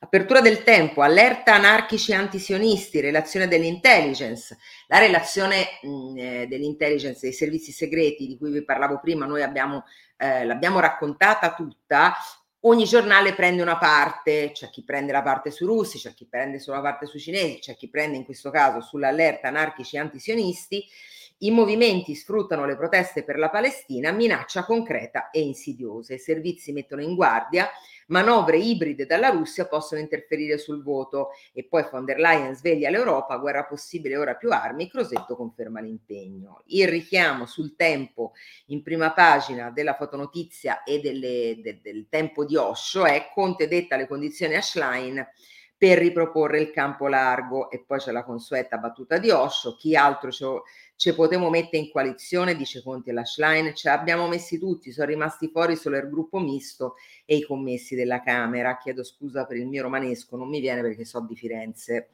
[0.00, 4.58] Apertura del tempo, allerta anarchici antisionisti, relazione dell'intelligence.
[4.88, 9.84] La relazione mh, eh, dell'intelligence dei servizi segreti di cui vi parlavo prima, noi abbiamo
[10.22, 12.14] eh, l'abbiamo raccontata tutta,
[12.60, 16.60] ogni giornale prende una parte, c'è chi prende la parte sui russi, c'è chi prende
[16.60, 20.86] solo la parte sui cinesi, c'è chi prende in questo caso sull'allerta anarchici antisionisti.
[21.42, 26.14] I movimenti sfruttano le proteste per la Palestina, minaccia concreta e insidiosa.
[26.14, 27.68] I servizi mettono in guardia
[28.12, 33.38] manovre ibride dalla Russia possono interferire sul voto e poi von der Leyen sveglia l'Europa,
[33.38, 36.62] guerra possibile, ora più armi, Crosetto conferma l'impegno.
[36.66, 38.34] Il richiamo sul tempo
[38.66, 43.96] in prima pagina della fotonotizia e delle, de, del tempo di Osho è Conte detta
[43.96, 45.26] le condizioni a Schlein
[45.76, 50.30] per riproporre il campo largo e poi c'è la consueta battuta di Osho, chi altro
[51.02, 55.08] ci potevo mettere in coalizione, dice Conte e la Schlein, ci abbiamo messi tutti, sono
[55.08, 59.66] rimasti fuori solo il gruppo misto e i commessi della Camera, chiedo scusa per il
[59.66, 62.10] mio romanesco, non mi viene perché so di Firenze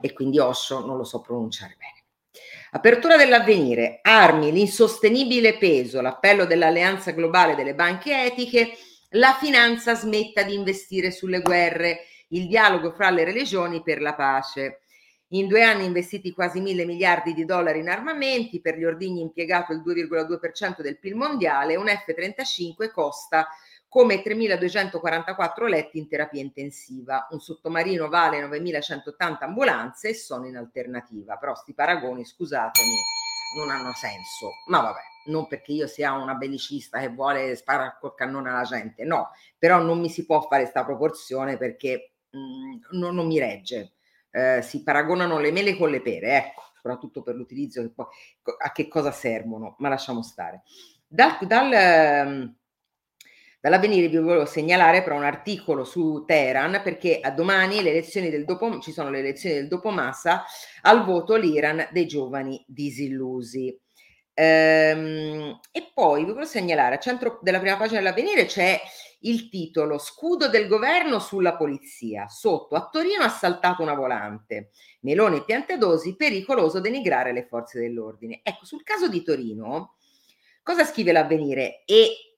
[0.00, 2.04] e quindi Osho non lo so pronunciare bene.
[2.70, 8.74] Apertura dell'avvenire, armi, l'insostenibile peso, l'appello dell'alleanza globale delle banche etiche,
[9.14, 14.81] la finanza smetta di investire sulle guerre, il dialogo fra le religioni per la pace.
[15.34, 19.72] In due anni investiti quasi mille miliardi di dollari in armamenti, per gli ordigni impiegato
[19.72, 23.48] il 2,2% del PIL mondiale, un F-35 costa
[23.88, 27.28] come 3.244 letti in terapia intensiva.
[27.30, 31.36] Un sottomarino vale 9.180 ambulanze e sono in alternativa.
[31.36, 32.94] Però sti paragoni, scusatemi,
[33.56, 34.50] non hanno senso.
[34.66, 39.04] Ma vabbè, non perché io sia una bellicista che vuole sparare col cannone alla gente,
[39.04, 43.92] no, però non mi si può fare questa proporzione perché mh, non, non, mi regge.
[44.34, 48.06] Eh, si paragonano le mele con le pere, ecco, soprattutto per l'utilizzo che poi
[48.64, 50.62] a che cosa servono, ma lasciamo stare.
[51.06, 52.56] Dal, dal, ehm,
[53.60, 58.44] dall'avvenire vi volevo segnalare però un articolo su Teheran perché a domani le elezioni del
[58.46, 60.44] dopo, ci sono le elezioni del dopo massa
[60.82, 63.78] al voto l'Iran dei giovani disillusi.
[64.34, 68.80] Ehm, e poi vi volevo segnalare, al centro della prima pagina dell'avvenire c'è
[69.22, 72.28] il titolo Scudo del governo sulla polizia.
[72.28, 74.70] Sotto a Torino assaltato una volante.
[75.00, 78.40] Meloni e Piantedosi, pericoloso denigrare le forze dell'ordine.
[78.42, 79.96] Ecco, sul caso di Torino,
[80.62, 81.82] cosa scrive l'avvenire?
[81.84, 82.32] E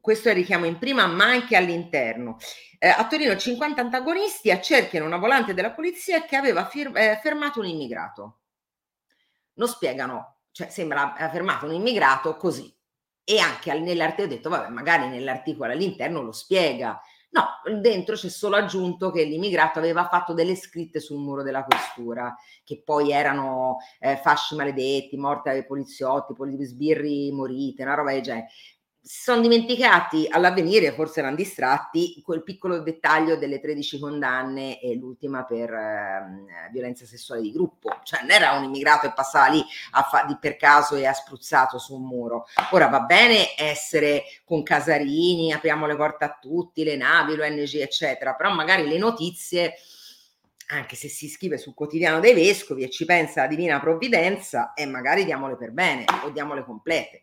[0.00, 2.38] questo è il richiamo in prima, ma anche all'interno.
[2.78, 7.60] Eh, a Torino 50 antagonisti accerchiano una volante della polizia che aveva fir- eh, fermato
[7.60, 8.38] un immigrato.
[9.54, 12.72] Non spiegano, cioè sembra ha fermato un immigrato così,
[13.30, 16.98] e anche nell'articolo ho detto, vabbè, magari nell'articolo all'interno lo spiega.
[17.32, 22.34] No, dentro c'è solo aggiunto che l'immigrato aveva fatto delle scritte sul muro della questura,
[22.64, 26.32] che poi erano eh, fasci maledetti, morte ai poliziotti,
[26.64, 28.48] sbirri morite, una roba del genere.
[29.08, 35.46] Si sono dimenticati all'avvenire, forse erano distratti, quel piccolo dettaglio delle 13 condanne e l'ultima
[35.46, 38.00] per eh, violenza sessuale di gruppo.
[38.02, 39.64] Cioè non era un immigrato che passava lì
[40.10, 42.48] fa- di, per caso e ha spruzzato su un muro.
[42.72, 48.34] Ora va bene essere con Casarini, apriamo le porte a tutti, le navi, l'ONG, eccetera,
[48.34, 49.72] però magari le notizie
[50.66, 54.84] anche se si scrive sul quotidiano dei vescovi e ci pensa la divina provvidenza, e
[54.84, 57.22] magari diamole per bene o diamole complete.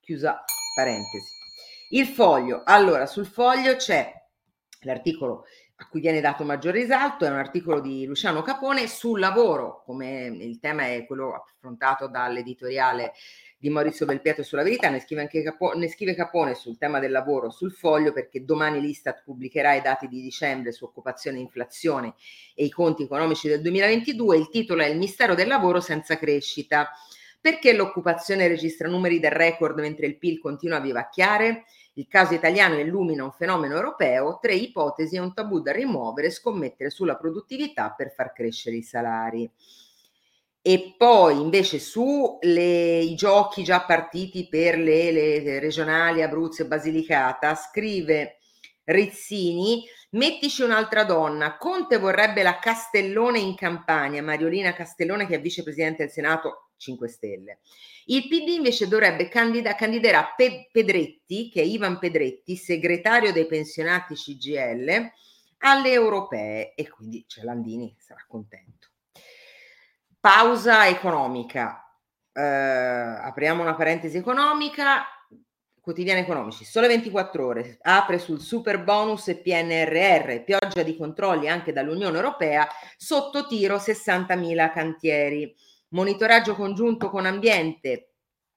[0.00, 0.44] Chiusa
[0.74, 1.28] parentesi.
[1.90, 4.12] Il foglio, allora sul foglio c'è
[4.80, 5.44] l'articolo
[5.76, 10.26] a cui viene dato maggior risalto, è un articolo di Luciano Capone sul lavoro, come
[10.26, 13.12] il tema è quello affrontato dall'editoriale
[13.64, 17.10] di Maurizio Belpietro sulla verità, ne scrive anche Capone, ne scrive Capone sul tema del
[17.10, 22.14] lavoro sul foglio perché domani l'Istat pubblicherà i dati di dicembre su occupazione e inflazione
[22.54, 24.36] e i conti economici del 2022.
[24.36, 26.90] Il titolo è Il mistero del lavoro senza crescita.
[27.44, 31.64] Perché l'occupazione registra numeri del record mentre il PIL continua a vivacchiare?
[31.92, 36.88] Il caso italiano illumina un fenomeno europeo, tre ipotesi e un tabù da rimuovere, scommettere
[36.88, 39.46] sulla produttività per far crescere i salari.
[40.62, 48.38] E poi invece sui giochi già partiti per le, le regionali Abruzzo e Basilicata, scrive
[48.84, 56.04] Rizzini, mettici un'altra donna, Conte vorrebbe la Castellone in Campania, Mariolina Castellone che è vicepresidente
[56.04, 57.58] del Senato 5 Stelle.
[58.06, 64.14] Il PD invece dovrebbe candida- candiderà Pe- Pedretti, che è Ivan Pedretti, segretario dei pensionati
[64.14, 65.10] CGL,
[65.58, 68.88] alle europee e quindi c'è Landini sarà contento.
[70.20, 71.80] Pausa economica.
[72.32, 75.04] Eh, apriamo una parentesi economica.
[75.80, 81.74] Quotidiani economici, sole 24 ore, apre sul super bonus e PNRR, pioggia di controlli anche
[81.74, 82.66] dall'Unione Europea,
[82.96, 85.54] sotto tiro 60.000 cantieri.
[85.94, 88.14] Monitoraggio congiunto con ambiente,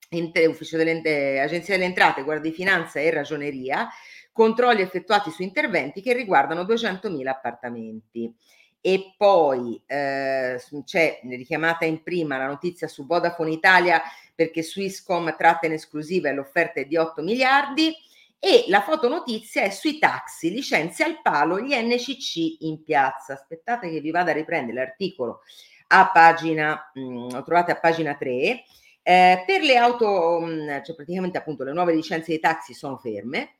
[0.09, 3.87] ufficio delle, Agenzia delle Entrate, Guardia di Finanza e Ragioneria,
[4.31, 8.33] controlli effettuati su interventi che riguardano 200.000 appartamenti.
[8.81, 14.01] E poi eh, c'è richiamata in prima la notizia su Vodafone Italia
[14.33, 17.95] perché Swisscom tratta in esclusiva e l'offerta è di 8 miliardi
[18.39, 23.33] e la fotonotizia è sui taxi, licenzia al palo gli NCC in piazza.
[23.33, 25.41] Aspettate che vi vada a riprendere l'articolo
[25.87, 28.63] a pagina, mh, mm, trovate a pagina 3.
[29.03, 32.97] Eh, per le auto, mh, mm, cioè praticamente appunto le nuove licenze dei taxi sono
[32.97, 33.57] ferme,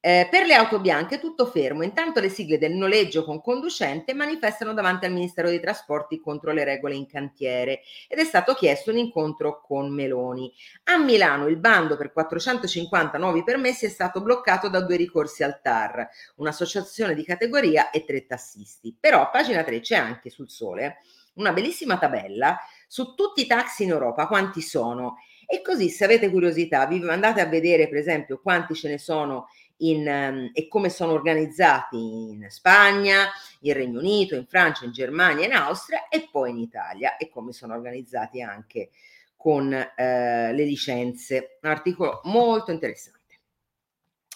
[0.00, 4.72] eh, per le auto bianche tutto fermo, intanto le sigle del noleggio con conducente manifestano
[4.72, 8.98] davanti al Ministero dei Trasporti contro le regole in cantiere ed è stato chiesto un
[8.98, 10.52] incontro con Meloni.
[10.84, 15.60] A Milano il bando per 450 nuovi permessi è stato bloccato da due ricorsi al
[15.60, 18.96] TAR, un'associazione di categoria e tre tassisti.
[18.98, 20.98] Però a pagina 3 c'è anche sul sole
[21.36, 25.16] una bellissima tabella su tutti i taxi in Europa, quanti sono.
[25.46, 29.46] E così se avete curiosità vi andate a vedere per esempio quanti ce ne sono
[29.78, 33.26] in, um, e come sono organizzati in Spagna,
[33.60, 37.52] in Regno Unito, in Francia, in Germania, in Austria e poi in Italia e come
[37.52, 38.90] sono organizzati anche
[39.36, 41.58] con eh, le licenze.
[41.62, 43.15] Un articolo molto interessante.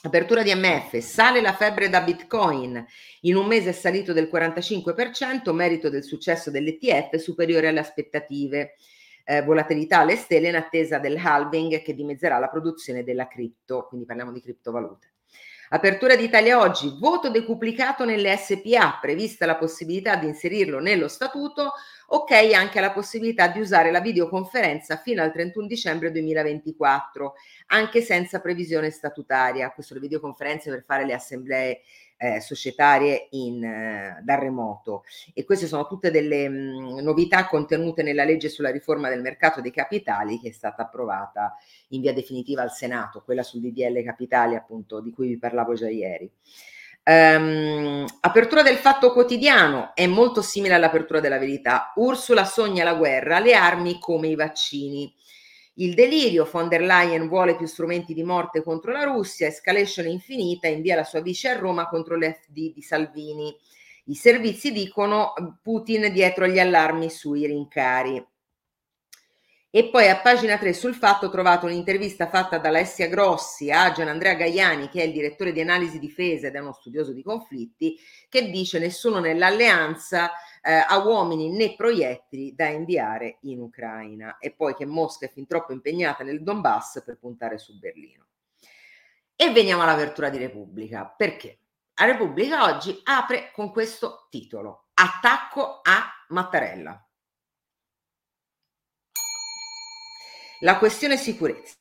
[0.03, 2.83] Apertura di MF, sale la febbre da Bitcoin,
[3.23, 8.77] in un mese è salito del 45%, merito del successo dell'ETF superiore alle aspettative.
[9.25, 14.07] Eh, volatilità alle stelle in attesa del halving che dimezzerà la produzione della cripto, quindi
[14.07, 15.13] parliamo di criptovalute.
[15.69, 21.75] Apertura d'Italia oggi, voto decuplicato nelle SPA, prevista la possibilità di inserirlo nello statuto,
[22.13, 27.35] ok anche la possibilità di usare la videoconferenza fino al 31 dicembre 2024,
[27.69, 29.71] anche senza previsione statutaria.
[29.71, 31.83] Questo le videoconferenze per fare le assemblee
[32.17, 38.03] eh, societarie in, eh, da remoto e queste sono tutte delle mh, mm, novità contenute
[38.03, 41.57] nella legge sulla riforma del mercato dei capitali che è stata approvata
[41.89, 45.89] in via definitiva al Senato, quella sul DDL Capitali appunto di cui vi parlavo già
[45.89, 46.31] ieri.
[47.03, 51.93] Um, apertura del fatto quotidiano è molto simile all'apertura della verità.
[51.97, 55.13] Ursula sogna la guerra, le armi come i vaccini.
[55.75, 60.69] Il delirio, von der Leyen vuole più strumenti di morte contro la Russia, escalation infinita,
[60.69, 63.57] invia la sua vice a Roma contro l'FD di Salvini.
[64.05, 65.33] I servizi dicono
[65.63, 68.23] Putin dietro gli allarmi sui rincari.
[69.73, 73.93] E poi a pagina 3 sul fatto ho trovato un'intervista fatta da Alessia Grossi a
[73.93, 77.23] Gian Andrea Gaiani, che è il direttore di analisi difesa ed è uno studioso di
[77.23, 77.97] conflitti,
[78.29, 84.75] che dice nessuno nell'alleanza eh, ha uomini né proiettili da inviare in Ucraina e poi
[84.75, 88.27] che Mosca è fin troppo impegnata nel Donbass per puntare su Berlino.
[89.37, 91.07] E veniamo all'apertura di Repubblica.
[91.17, 91.61] Perché?
[91.95, 97.05] La Repubblica oggi apre con questo titolo, Attacco a Mattarella.
[100.63, 101.77] La questione sicurezza.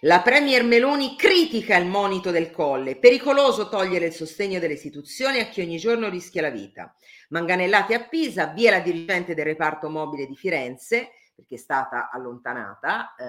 [0.00, 2.98] La Premier Meloni critica il monito del colle.
[2.98, 6.94] Pericoloso togliere il sostegno delle istituzioni a chi ogni giorno rischia la vita.
[7.30, 13.14] Manganellati a Pisa, via la dirigente del reparto mobile di Firenze, perché è stata allontanata.
[13.16, 13.24] Eh,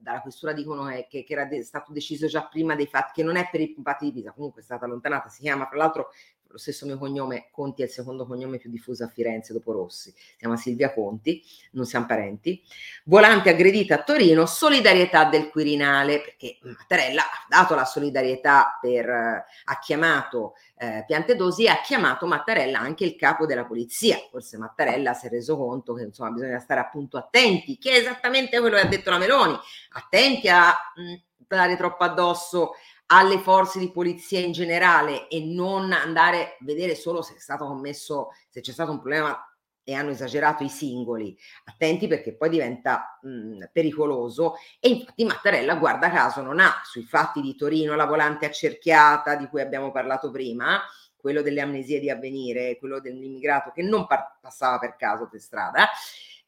[0.00, 3.36] dalla questura dicono che, che, era de- stato deciso già prima dei fatti, che non
[3.36, 6.10] è per i fatti di Pisa, comunque è stata allontanata, si chiama tra l'altro
[6.54, 10.14] lo stesso mio cognome, Conti è il secondo cognome più diffuso a Firenze dopo Rossi,
[10.16, 11.42] si chiama Silvia Conti,
[11.72, 12.62] non siamo parenti.
[13.06, 19.78] Volante aggredita a Torino, solidarietà del Quirinale, perché Mattarella ha dato la solidarietà per, ha
[19.80, 24.16] chiamato eh, Piantedosi e ha chiamato Mattarella anche il capo della polizia.
[24.30, 28.60] Forse Mattarella si è reso conto che insomma bisogna stare appunto attenti, che è esattamente
[28.60, 29.58] quello che ha detto la Meloni,
[29.94, 31.14] attenti a mh,
[31.48, 32.74] dare troppo addosso
[33.06, 37.66] alle forze di polizia in generale e non andare a vedere solo se è stato
[37.66, 39.38] commesso, se c'è stato un problema
[39.86, 46.10] e hanno esagerato i singoli, attenti perché poi diventa mh, pericoloso e infatti Mattarella guarda
[46.10, 50.80] caso non ha sui fatti di Torino la volante accerchiata di cui abbiamo parlato prima,
[51.14, 55.88] quello delle amnesie di avvenire, quello dell'immigrato che non par- passava per caso per strada,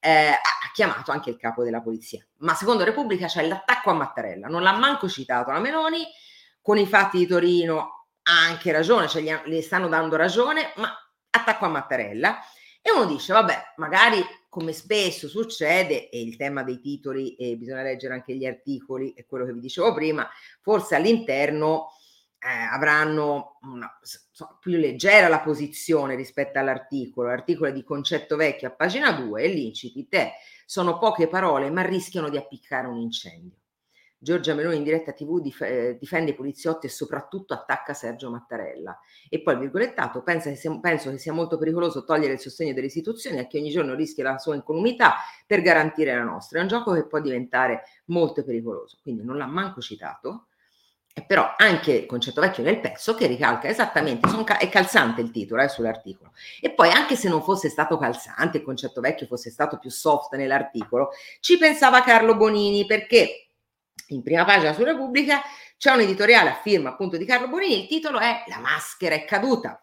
[0.00, 2.24] eh, ha chiamato anche il capo della polizia.
[2.38, 6.06] Ma secondo Repubblica c'è l'attacco a Mattarella, non l'ha manco citato la Meloni,
[6.66, 10.92] con i fatti di Torino ha anche ragione, cioè gli, gli stanno dando ragione, ma
[11.30, 12.40] attacco a Mattarella.
[12.82, 17.82] E uno dice, vabbè, magari come spesso succede, e il tema dei titoli, e bisogna
[17.82, 20.28] leggere anche gli articoli, è quello che vi dicevo prima,
[20.60, 21.92] forse all'interno
[22.40, 27.28] eh, avranno una, so, più leggera la posizione rispetto all'articolo.
[27.28, 30.32] L'articolo è di concetto vecchio a pagina 2 e l'incipit è
[30.64, 33.60] sono poche parole ma rischiano di appiccare un incendio.
[34.18, 38.98] Giorgia Meloni in diretta TV dif- eh, difende i poliziotti e soprattutto attacca Sergio Mattarella.
[39.28, 42.86] E poi virgolettato pensa che sia, penso che sia molto pericoloso togliere il sostegno delle
[42.86, 46.58] istituzioni a chi ogni giorno rischia la sua incolumità per garantire la nostra.
[46.58, 48.98] È un gioco che può diventare molto pericoloso.
[49.02, 50.46] Quindi non l'ha manco citato,
[51.26, 55.62] però anche il concetto vecchio nel pezzo che ricalca esattamente, ca- è calzante il titolo
[55.62, 56.32] eh, sull'articolo.
[56.60, 60.34] E poi anche se non fosse stato calzante, il concetto vecchio fosse stato più soft
[60.34, 61.10] nell'articolo,
[61.40, 63.45] ci pensava Carlo Bonini perché
[64.08, 65.42] in prima pagina su Repubblica
[65.76, 69.24] c'è un editoriale a firma appunto di Carlo Bonini, il titolo è La maschera è
[69.24, 69.80] caduta.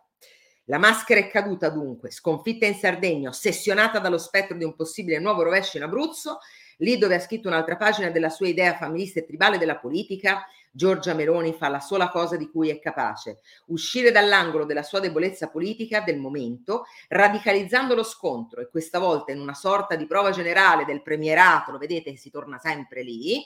[0.68, 5.44] La maschera è caduta dunque, sconfitta in Sardegna, ossessionata dallo spettro di un possibile nuovo
[5.44, 6.40] rovescio in Abruzzo,
[6.78, 11.14] lì dove ha scritto un'altra pagina della sua idea femminista e tribale della politica, Giorgia
[11.14, 16.00] Meloni fa la sola cosa di cui è capace, uscire dall'angolo della sua debolezza politica
[16.00, 21.04] del momento, radicalizzando lo scontro e questa volta in una sorta di prova generale del
[21.04, 23.44] premierato, lo vedete che si torna sempre lì,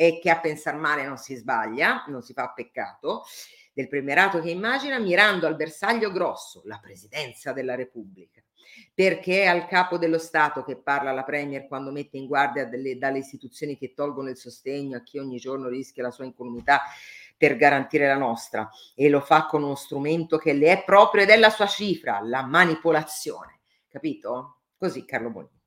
[0.00, 3.24] e che a pensare male non si sbaglia, non si fa peccato,
[3.72, 8.40] del premierato che immagina mirando al bersaglio grosso, la presidenza della Repubblica.
[8.94, 12.96] Perché è al capo dello Stato che parla la Premier quando mette in guardia delle,
[12.96, 16.82] dalle istituzioni che tolgono il sostegno a chi ogni giorno rischia la sua incolumità
[17.36, 21.30] per garantire la nostra e lo fa con uno strumento che le è proprio ed
[21.30, 23.62] è la sua cifra, la manipolazione.
[23.88, 24.60] Capito?
[24.76, 25.60] Così Carlo Bonini,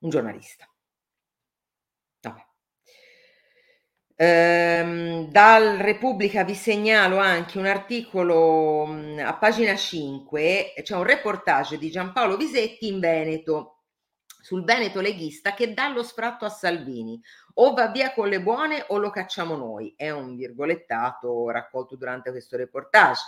[0.00, 0.68] un giornalista.
[4.18, 11.76] Ehm, dal Repubblica vi segnalo anche un articolo mh, a pagina 5, c'è un reportage
[11.76, 13.82] di Giampaolo Visetti in Veneto,
[14.40, 17.20] sul Veneto leghista che dà lo sfratto a Salvini.
[17.58, 19.92] O va via con le buone o lo cacciamo noi.
[19.96, 23.22] È un virgolettato raccolto durante questo reportage.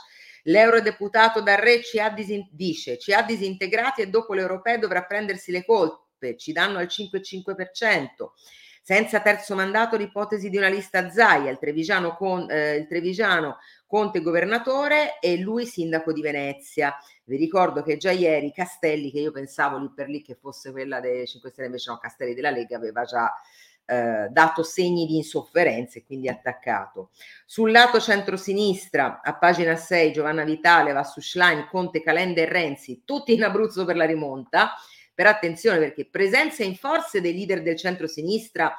[0.45, 5.64] L'eurodeputato Darre ci ha disin- dice ci ha disintegrati e dopo l'europeo dovrà prendersi le
[5.64, 8.32] colpe, ci danno al 5,5%.
[8.89, 14.22] Senza terzo mandato l'ipotesi di una lista Zaia, il Trevigiano, con, eh, il Trevigiano Conte
[14.22, 16.97] governatore e lui sindaco di Venezia.
[17.24, 21.01] Vi ricordo che già ieri Castelli, che io pensavo lì per lì che fosse quella
[21.01, 23.30] dei 5 Stelle, invece no, Castelli della Lega aveva già
[23.84, 27.11] eh, dato segni di insofferenza e quindi attaccato.
[27.45, 33.03] Sul lato centrosinistra, a pagina 6, Giovanna Vitale va su Schlein, Conte, Calenda e Renzi,
[33.05, 34.72] tutti in Abruzzo per la rimonta.
[35.19, 38.73] Però attenzione perché presenza in forze dei leader del centro-sinistra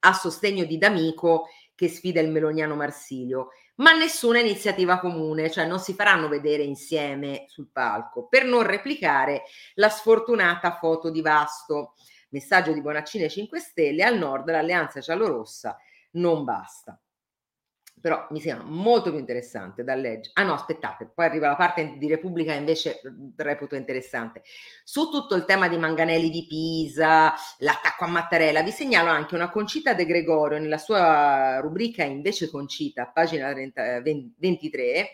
[0.00, 5.78] a sostegno di D'Amico che sfida il meloniano Marsilio, ma nessuna iniziativa comune, cioè non
[5.78, 8.26] si faranno vedere insieme sul palco.
[8.28, 9.44] Per non replicare
[9.76, 11.94] la sfortunata foto di Vasto.
[12.28, 15.78] Messaggio di Bonaccini 5 Stelle, al nord l'alleanza giallorossa
[16.10, 17.00] non basta
[18.06, 20.30] però mi sembra molto più interessante da leggere.
[20.34, 23.00] Ah no, aspettate, poi arriva la parte di Repubblica invece
[23.34, 24.44] reputo interessante.
[24.84, 29.50] Su tutto il tema di Manganelli di Pisa, l'attacco a Mattarella, vi segnalo anche una
[29.50, 34.02] Concita De Gregorio nella sua rubrica Invece Concita, pagina 30,
[34.38, 35.10] 23,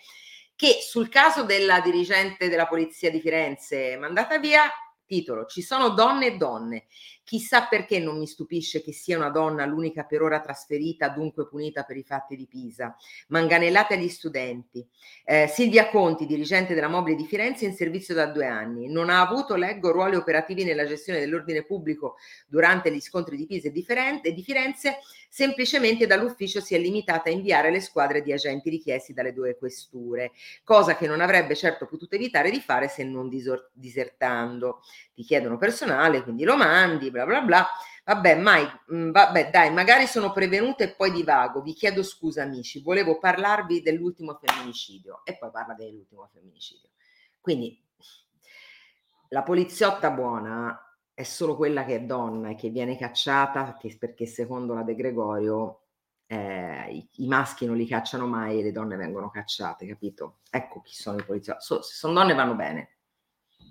[0.54, 4.64] che sul caso della dirigente della Polizia di Firenze mandata via,
[5.06, 6.84] titolo Ci sono donne e donne
[7.24, 11.84] Chissà perché non mi stupisce che sia una donna l'unica per ora trasferita, dunque punita
[11.84, 12.96] per i fatti di Pisa.
[13.28, 14.86] Manganellate agli studenti.
[15.24, 18.88] Eh, Silvia Conti, dirigente della Mobile di Firenze, in servizio da due anni.
[18.88, 22.16] Non ha avuto, leggo, ruoli operativi nella gestione dell'ordine pubblico
[22.46, 24.98] durante gli scontri di Pisa e di Firenze
[25.32, 30.32] semplicemente dall'ufficio si è limitata a inviare le squadre di agenti richiesti dalle due questure,
[30.62, 33.30] cosa che non avrebbe certo potuto evitare di fare se non
[33.72, 34.82] disertando.
[35.14, 37.66] Ti chiedono personale, quindi lo mandi, bla bla bla.
[38.04, 41.60] Vabbè, mai, mm, vabbè, dai, magari sono prevenuta e poi divago.
[41.62, 42.82] Vi chiedo scusa, amici.
[42.82, 45.22] Volevo parlarvi dell'ultimo femminicidio.
[45.24, 46.88] E poi parla dell'ultimo femminicidio.
[47.40, 47.80] Quindi
[49.28, 50.78] la poliziotta buona
[51.14, 55.82] è solo quella che è donna e che viene cacciata perché secondo la De Gregorio
[56.26, 60.38] eh, i, i, maschi non li cacciano mai e le donne vengono cacciate, capito?
[60.50, 61.62] Ecco chi sono i poliziotti.
[61.62, 62.96] So, se sono donne vanno bene,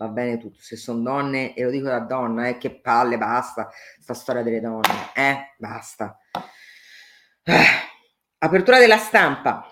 [0.02, 0.60] va bene tutto.
[0.60, 4.60] Se sono donne, e lo dico da donna, eh, che palle, basta, sta storia delle
[4.60, 6.18] donne, eh, basta.
[7.44, 7.66] Eh.
[8.40, 9.66] Apertura della stampa.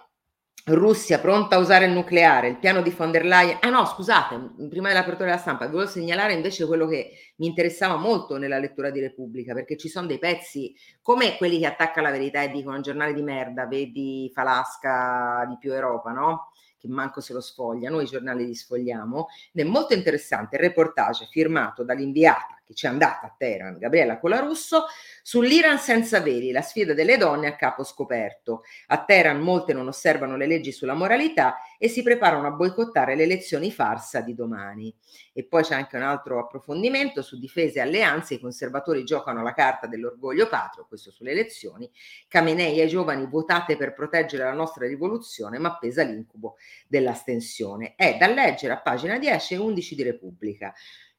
[0.66, 3.58] Russia pronta a usare il nucleare, il piano di von der Leyen.
[3.62, 8.38] Ah no, scusate, prima dell'apertura della stampa, volevo segnalare invece quello che mi interessava molto
[8.38, 12.44] nella lettura di Repubblica, perché ci sono dei pezzi come quelli che attaccano la verità
[12.44, 16.52] e dicono giornali di merda, vedi Falasca di più Europa, no?
[16.80, 19.28] Che manco se lo sfoglia, noi i giornali li sfogliamo.
[19.52, 24.20] Ed è molto interessante il reportage firmato dall'inviata che ci è andata a Teheran, Gabriella
[24.20, 24.86] Colarusso,
[25.24, 28.62] sull'Iran senza veli, la sfida delle donne a capo scoperto.
[28.88, 33.24] A Teheran molte non osservano le leggi sulla moralità e si preparano a boicottare le
[33.24, 34.96] elezioni farsa di domani.
[35.34, 39.54] E poi c'è anche un altro approfondimento su difese e alleanze, i conservatori giocano la
[39.54, 41.90] carta dell'orgoglio patrio, questo sulle elezioni,
[42.28, 46.58] Khamenei ai giovani votate per proteggere la nostra rivoluzione, ma pesa l'incubo
[46.88, 47.96] dell'astensione.
[47.96, 50.72] È da leggere a pagina 10 e 11 di Repubblica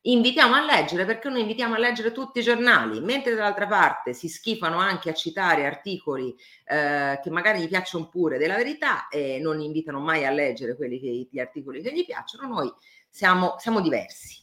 [0.03, 4.29] invitiamo a leggere perché noi invitiamo a leggere tutti i giornali, mentre dall'altra parte si
[4.29, 6.35] schifano anche a citare articoli
[6.65, 10.99] eh, che magari gli piacciono pure della verità e non invitano mai a leggere quelli
[10.99, 12.73] che, gli articoli che gli piacciono, noi
[13.09, 14.39] siamo, siamo diversi.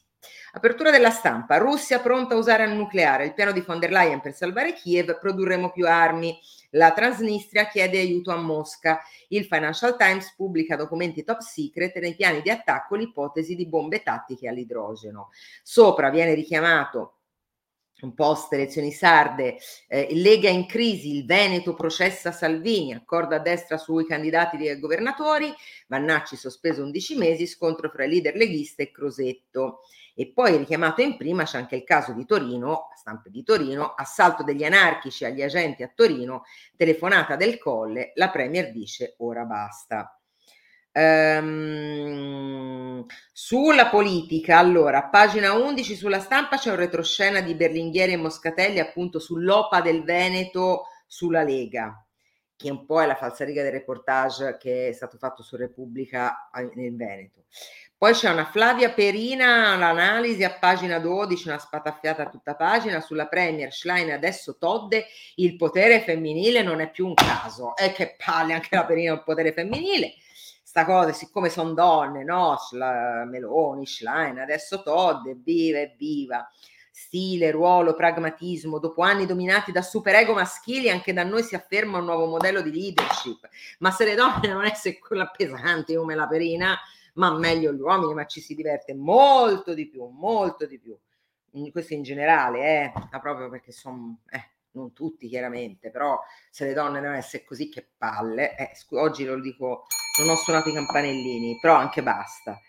[0.53, 4.21] Apertura della stampa, Russia pronta a usare il nucleare, il piano di von der Leyen
[4.21, 6.37] per salvare Kiev, produrremo più armi.
[6.71, 8.99] La Transnistria chiede aiuto a Mosca.
[9.29, 14.47] Il Financial Times pubblica documenti top secret nei piani di attacco l'ipotesi di bombe tattiche
[14.47, 15.29] all'idrogeno.
[15.63, 17.17] Sopra viene richiamato
[18.01, 19.57] un post elezioni sarde,
[19.87, 25.51] eh, Lega in crisi, il Veneto processa Salvini, accordo a destra sui candidati dei governatori,
[25.87, 29.81] Vannacci sospeso 11 mesi, scontro fra leader leghista e Crosetto.
[30.19, 34.41] E poi richiamato in prima c'è anche il caso di Torino, stampe di Torino, assalto
[34.41, 36.41] degli anarchici agli agenti a Torino,
[36.75, 40.19] telefonata del colle, la Premier dice ora basta.
[40.91, 42.25] Ehm,
[43.31, 49.19] sulla politica, allora, pagina 11 sulla stampa c'è un retroscena di Berlinghieri e Moscatelli appunto
[49.19, 52.03] sull'OPA del Veneto sulla Lega,
[52.55, 56.95] che un po' è la falsariga del reportage che è stato fatto su Repubblica nel
[56.95, 57.43] Veneto.
[57.99, 63.25] Poi c'è una Flavia Perina, l'analisi a pagina 12, una spataffiata a tutta pagina sulla
[63.25, 67.75] Premier Schlein adesso Todde, il potere femminile non è più un caso.
[67.75, 70.13] E che palle anche la Perina il potere femminile.
[70.61, 72.55] Sta cosa, siccome sono donne, no?
[72.59, 76.47] Schla, Meloni, Schlein, adesso Todde, viva e viva.
[76.91, 82.05] Stile, ruolo, pragmatismo, dopo anni dominati da superego maschili, anche da noi si afferma un
[82.05, 83.49] nuovo modello di leadership.
[83.79, 86.77] Ma se le donne non essere quella pesante come la Perina,
[87.17, 90.97] ma meglio gli uomini, ma ci si diverte molto di più, molto di più.
[91.71, 96.19] Questo in generale, eh, ma proprio perché sono, eh, non tutti chiaramente, però
[96.51, 99.85] se le donne devono essere così che palle, eh, oggi lo dico,
[100.19, 102.59] non ho suonato i campanellini, però anche basta.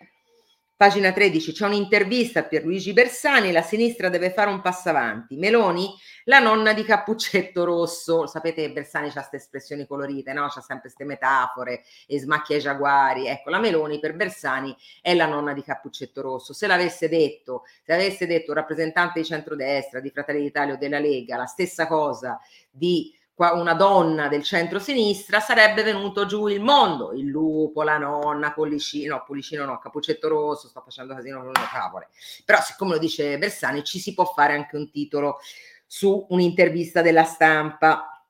[0.79, 5.37] Pagina 13, c'è un'intervista per Luigi Bersani, la sinistra deve fare un passo avanti.
[5.37, 5.93] Meloni,
[6.27, 8.29] la nonna di Cappuccetto Rosso.
[8.29, 10.43] Sapete che Bersani ha queste espressioni colorite, no?
[10.43, 13.27] C'ha sempre queste metafore e smacchia i giaguari.
[13.27, 14.73] Ecco, la Meloni per Bersani
[15.03, 16.53] è la nonna di Cappuccetto Rosso.
[16.53, 21.01] Se l'avesse detto, se avesse detto un rappresentante di centrodestra, di Fratelli d'Italia o della
[21.01, 22.39] Lega, la stessa cosa
[22.71, 29.15] di una donna del centro-sinistra sarebbe venuto giù il mondo, il lupo, la nonna, Pollicino,
[29.15, 32.09] no, Pollicino no, Capuccetto Rosso, sto facendo casino con le tavole.
[32.45, 35.39] Però siccome lo dice Bersani ci si può fare anche un titolo
[35.87, 38.25] su un'intervista della stampa.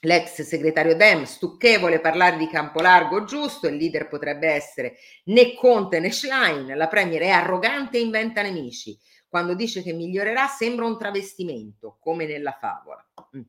[0.00, 6.00] L'ex segretario Dem, stucchevole parlare di campo largo giusto, il leader potrebbe essere né Conte
[6.00, 8.96] né Schlein, la premier è arrogante e inventa nemici.
[9.28, 13.04] Quando dice che migliorerà sembra un travestimento, come nella favola.
[13.36, 13.42] Mm.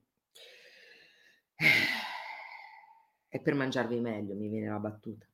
[3.28, 5.26] È per mangiarvi meglio, mi viene la battuta.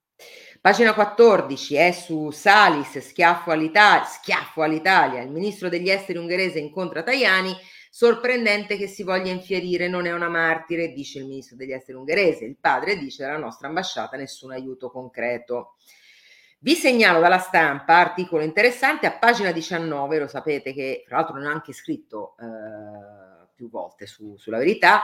[0.62, 5.22] Pagina 14 è su Salis, schiaffo all'Italia, schiaffo all'Italia.
[5.22, 7.54] Il ministro degli esteri ungherese incontra Tajani,
[7.96, 12.44] Sorprendente che si voglia infierire, non è una martire, dice il ministro degli esteri ungherese.
[12.44, 15.76] Il padre dice la nostra ambasciata nessun aiuto concreto.
[16.58, 21.46] Vi segnalo dalla stampa, articolo interessante, a pagina 19, lo sapete che tra l'altro non
[21.46, 25.04] ho anche scritto eh, più volte su, sulla verità,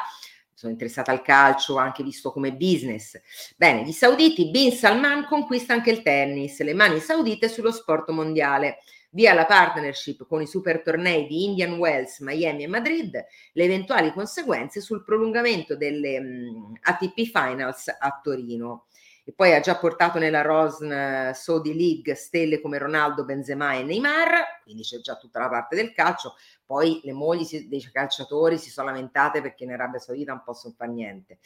[0.60, 3.18] sono interessata al calcio, anche visto come business.
[3.55, 8.80] Bene, gli sauditi, Bin Salman conquista anche il tennis, le mani saudite sullo sport mondiale.
[9.12, 14.12] Via la partnership con i super tornei di Indian Wells, Miami e Madrid, le eventuali
[14.12, 18.88] conseguenze sul prolungamento delle um, ATP Finals a Torino
[19.30, 24.62] e poi ha già portato nella Rosn Saudi League stelle come Ronaldo, Benzema e Neymar,
[24.64, 26.34] quindi c'è già tutta la parte del calcio,
[26.66, 30.92] poi le mogli dei calciatori si sono lamentate perché in Arabia Saudita non possono fare
[30.92, 31.38] niente.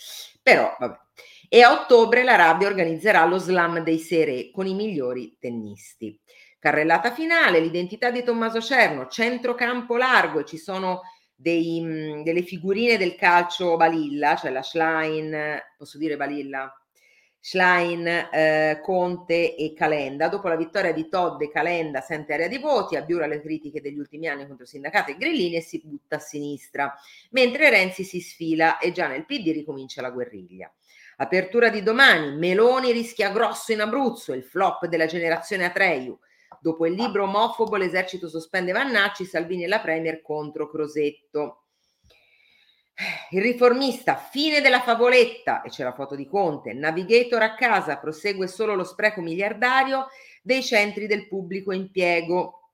[0.42, 0.98] Però, vabbè.
[1.50, 6.18] E a ottobre l'Arabia organizzerà lo slam dei Sere con i migliori tennisti.
[6.60, 11.02] Carrellata finale, l'identità di Tommaso Cerno, centrocampo largo ci sono
[11.36, 16.74] dei, delle figurine del calcio Balilla, cioè la Schlein, posso dire Balilla?
[17.46, 20.30] Schlein, eh, Conte e Calenda.
[20.30, 24.00] Dopo la vittoria di Todd e Calenda sente area di voti, abbiura le critiche degli
[24.00, 26.98] ultimi anni contro sindacato e grillini e si butta a sinistra,
[27.32, 30.74] mentre Renzi si sfila e già nel PD ricomincia la guerriglia.
[31.18, 36.18] Apertura di domani, Meloni rischia grosso in Abruzzo, il flop della generazione Atreyu.
[36.62, 41.63] Dopo il libro omofobo l'esercito sospende Vannacci, Salvini e la Premier contro Crosetto.
[43.32, 48.48] Il riformista, fine della favoletta, e c'è la foto di Conte, navigator a casa, prosegue
[48.48, 50.08] solo lo spreco miliardario
[50.42, 52.72] dei centri del pubblico impiego.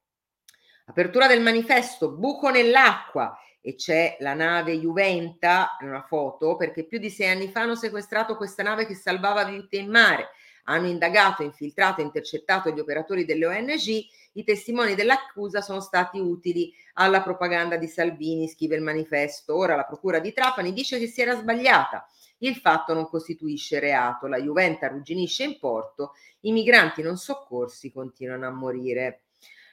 [0.86, 7.10] Apertura del manifesto, buco nell'acqua, e c'è la nave Juventa, una foto, perché più di
[7.10, 10.30] sei anni fa hanno sequestrato questa nave che salvava vite in mare.
[10.66, 14.06] Hanno indagato, infiltrato intercettato gli operatori delle ONG
[14.40, 19.56] i testimoni dell'accusa sono stati utili alla propaganda di Salvini, scrive il manifesto.
[19.56, 22.08] Ora la procura di Trapani dice che si era sbagliata.
[22.40, 24.28] Il fatto non costituisce reato.
[24.28, 29.24] La Juventa arrugginisce in porto, i migranti non soccorsi continuano a morire.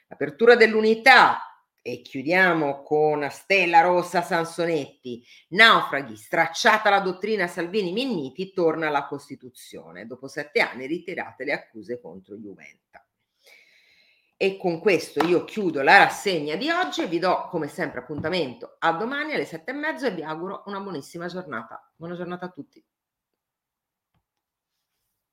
[0.09, 1.41] Apertura dell'unità,
[1.81, 5.25] e chiudiamo con Stella Rossa Sansonetti.
[5.49, 10.05] Naufraghi, stracciata la dottrina Salvini Minniti, torna alla Costituzione.
[10.05, 13.06] Dopo sette anni ritirate le accuse contro Juventa.
[14.39, 18.91] E con questo io chiudo la rassegna di oggi vi do come sempre appuntamento a
[18.91, 21.91] domani alle sette e mezzo e vi auguro una buonissima giornata.
[21.95, 22.85] Buona giornata a tutti.